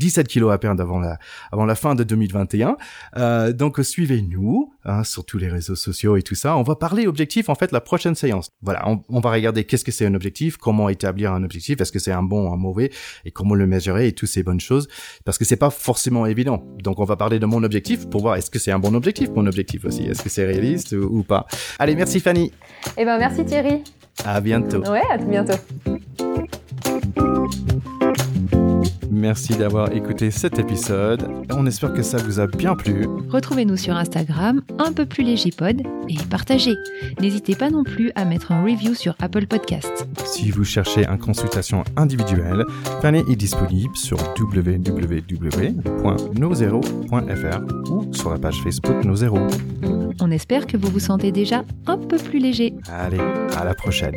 17 0.00 0.26
kilos 0.26 0.52
à 0.52 0.58
perdre 0.58 0.82
avant 0.82 0.98
la 0.98 1.18
avant 1.52 1.66
la 1.66 1.74
fin 1.74 1.94
de 1.94 2.02
2021. 2.02 2.76
Euh, 3.16 3.52
donc 3.52 3.78
suivez-nous 3.82 4.72
hein, 4.84 5.04
sur 5.04 5.24
tous 5.24 5.38
les 5.38 5.48
réseaux 5.48 5.76
sociaux 5.76 6.16
et 6.16 6.22
tout 6.22 6.34
ça. 6.34 6.56
On 6.56 6.62
va 6.62 6.74
parler 6.74 7.06
objectif 7.06 7.48
en 7.48 7.54
fait 7.54 7.70
la 7.70 7.80
prochaine 7.80 8.14
séance. 8.14 8.50
Voilà, 8.62 8.88
on, 8.88 9.02
on 9.08 9.20
va 9.20 9.30
regarder 9.30 9.64
qu'est-ce 9.64 9.84
que 9.84 9.92
c'est 9.92 10.06
un 10.06 10.14
objectif, 10.14 10.56
comment 10.56 10.88
établir 10.88 11.32
un 11.32 11.44
objectif, 11.44 11.80
est-ce 11.80 11.92
que 11.92 11.98
c'est 11.98 12.12
un 12.12 12.22
bon 12.22 12.48
ou 12.48 12.52
un 12.52 12.56
mauvais 12.56 12.90
et 13.24 13.30
comment 13.30 13.54
le 13.54 13.66
mesurer 13.66 14.08
et 14.08 14.12
toutes 14.12 14.30
ces 14.30 14.42
bonnes 14.42 14.60
choses 14.60 14.88
parce 15.24 15.38
que 15.38 15.44
c'est 15.44 15.56
pas 15.56 15.70
forcément 15.70 16.26
évident. 16.26 16.64
Donc 16.82 16.98
on 16.98 17.04
va 17.04 17.16
parler 17.16 17.38
de 17.38 17.46
mon 17.46 17.62
objectif 17.62 18.08
pour 18.08 18.22
voir 18.22 18.36
est-ce 18.36 18.50
que 18.50 18.58
c'est 18.58 18.72
un 18.72 18.78
bon 18.78 18.94
objectif, 18.94 19.28
mon 19.30 19.46
objectif 19.46 19.84
aussi, 19.84 20.04
est-ce 20.04 20.22
que 20.22 20.28
c'est 20.28 20.46
réaliste 20.46 20.92
ou, 20.92 21.18
ou 21.18 21.22
pas? 21.22 21.46
Allez, 21.78 21.94
merci 21.94 22.20
Fanny. 22.20 22.52
Eh 22.96 23.04
ben 23.04 23.18
merci 23.18 23.44
Thierry. 23.44 23.82
À 24.24 24.40
bientôt. 24.40 24.82
Ouais, 24.90 25.02
à 25.10 25.18
bientôt. 25.18 25.54
Merci 29.20 29.54
d'avoir 29.54 29.92
écouté 29.92 30.30
cet 30.30 30.58
épisode. 30.58 31.28
On 31.50 31.66
espère 31.66 31.92
que 31.92 32.02
ça 32.02 32.16
vous 32.16 32.40
a 32.40 32.46
bien 32.46 32.74
plu. 32.74 33.06
Retrouvez-nous 33.28 33.76
sur 33.76 33.94
Instagram, 33.94 34.62
un 34.78 34.92
peu 34.94 35.04
plus 35.04 35.22
léger 35.22 35.50
pod, 35.50 35.82
et 36.08 36.16
partagez. 36.30 36.74
N'hésitez 37.20 37.54
pas 37.54 37.68
non 37.68 37.84
plus 37.84 38.10
à 38.14 38.24
mettre 38.24 38.50
un 38.50 38.62
review 38.62 38.94
sur 38.94 39.14
Apple 39.20 39.46
Podcast. 39.46 40.06
Si 40.24 40.50
vous 40.50 40.64
cherchez 40.64 41.06
une 41.06 41.18
consultation 41.18 41.84
individuelle, 41.96 42.64
Fanny 43.02 43.22
est 43.30 43.36
disponible 43.36 43.94
sur 43.94 44.16
www.nozero.fr 44.38 45.12
ou 47.92 48.14
sur 48.14 48.30
la 48.30 48.38
page 48.38 48.62
Facebook 48.62 49.04
Nozero. 49.04 49.46
On 50.22 50.30
espère 50.30 50.66
que 50.66 50.78
vous 50.78 50.88
vous 50.88 50.98
sentez 50.98 51.30
déjà 51.30 51.62
un 51.86 51.98
peu 51.98 52.16
plus 52.16 52.38
léger. 52.38 52.72
Allez, 52.88 53.20
à 53.54 53.64
la 53.64 53.74
prochaine. 53.74 54.16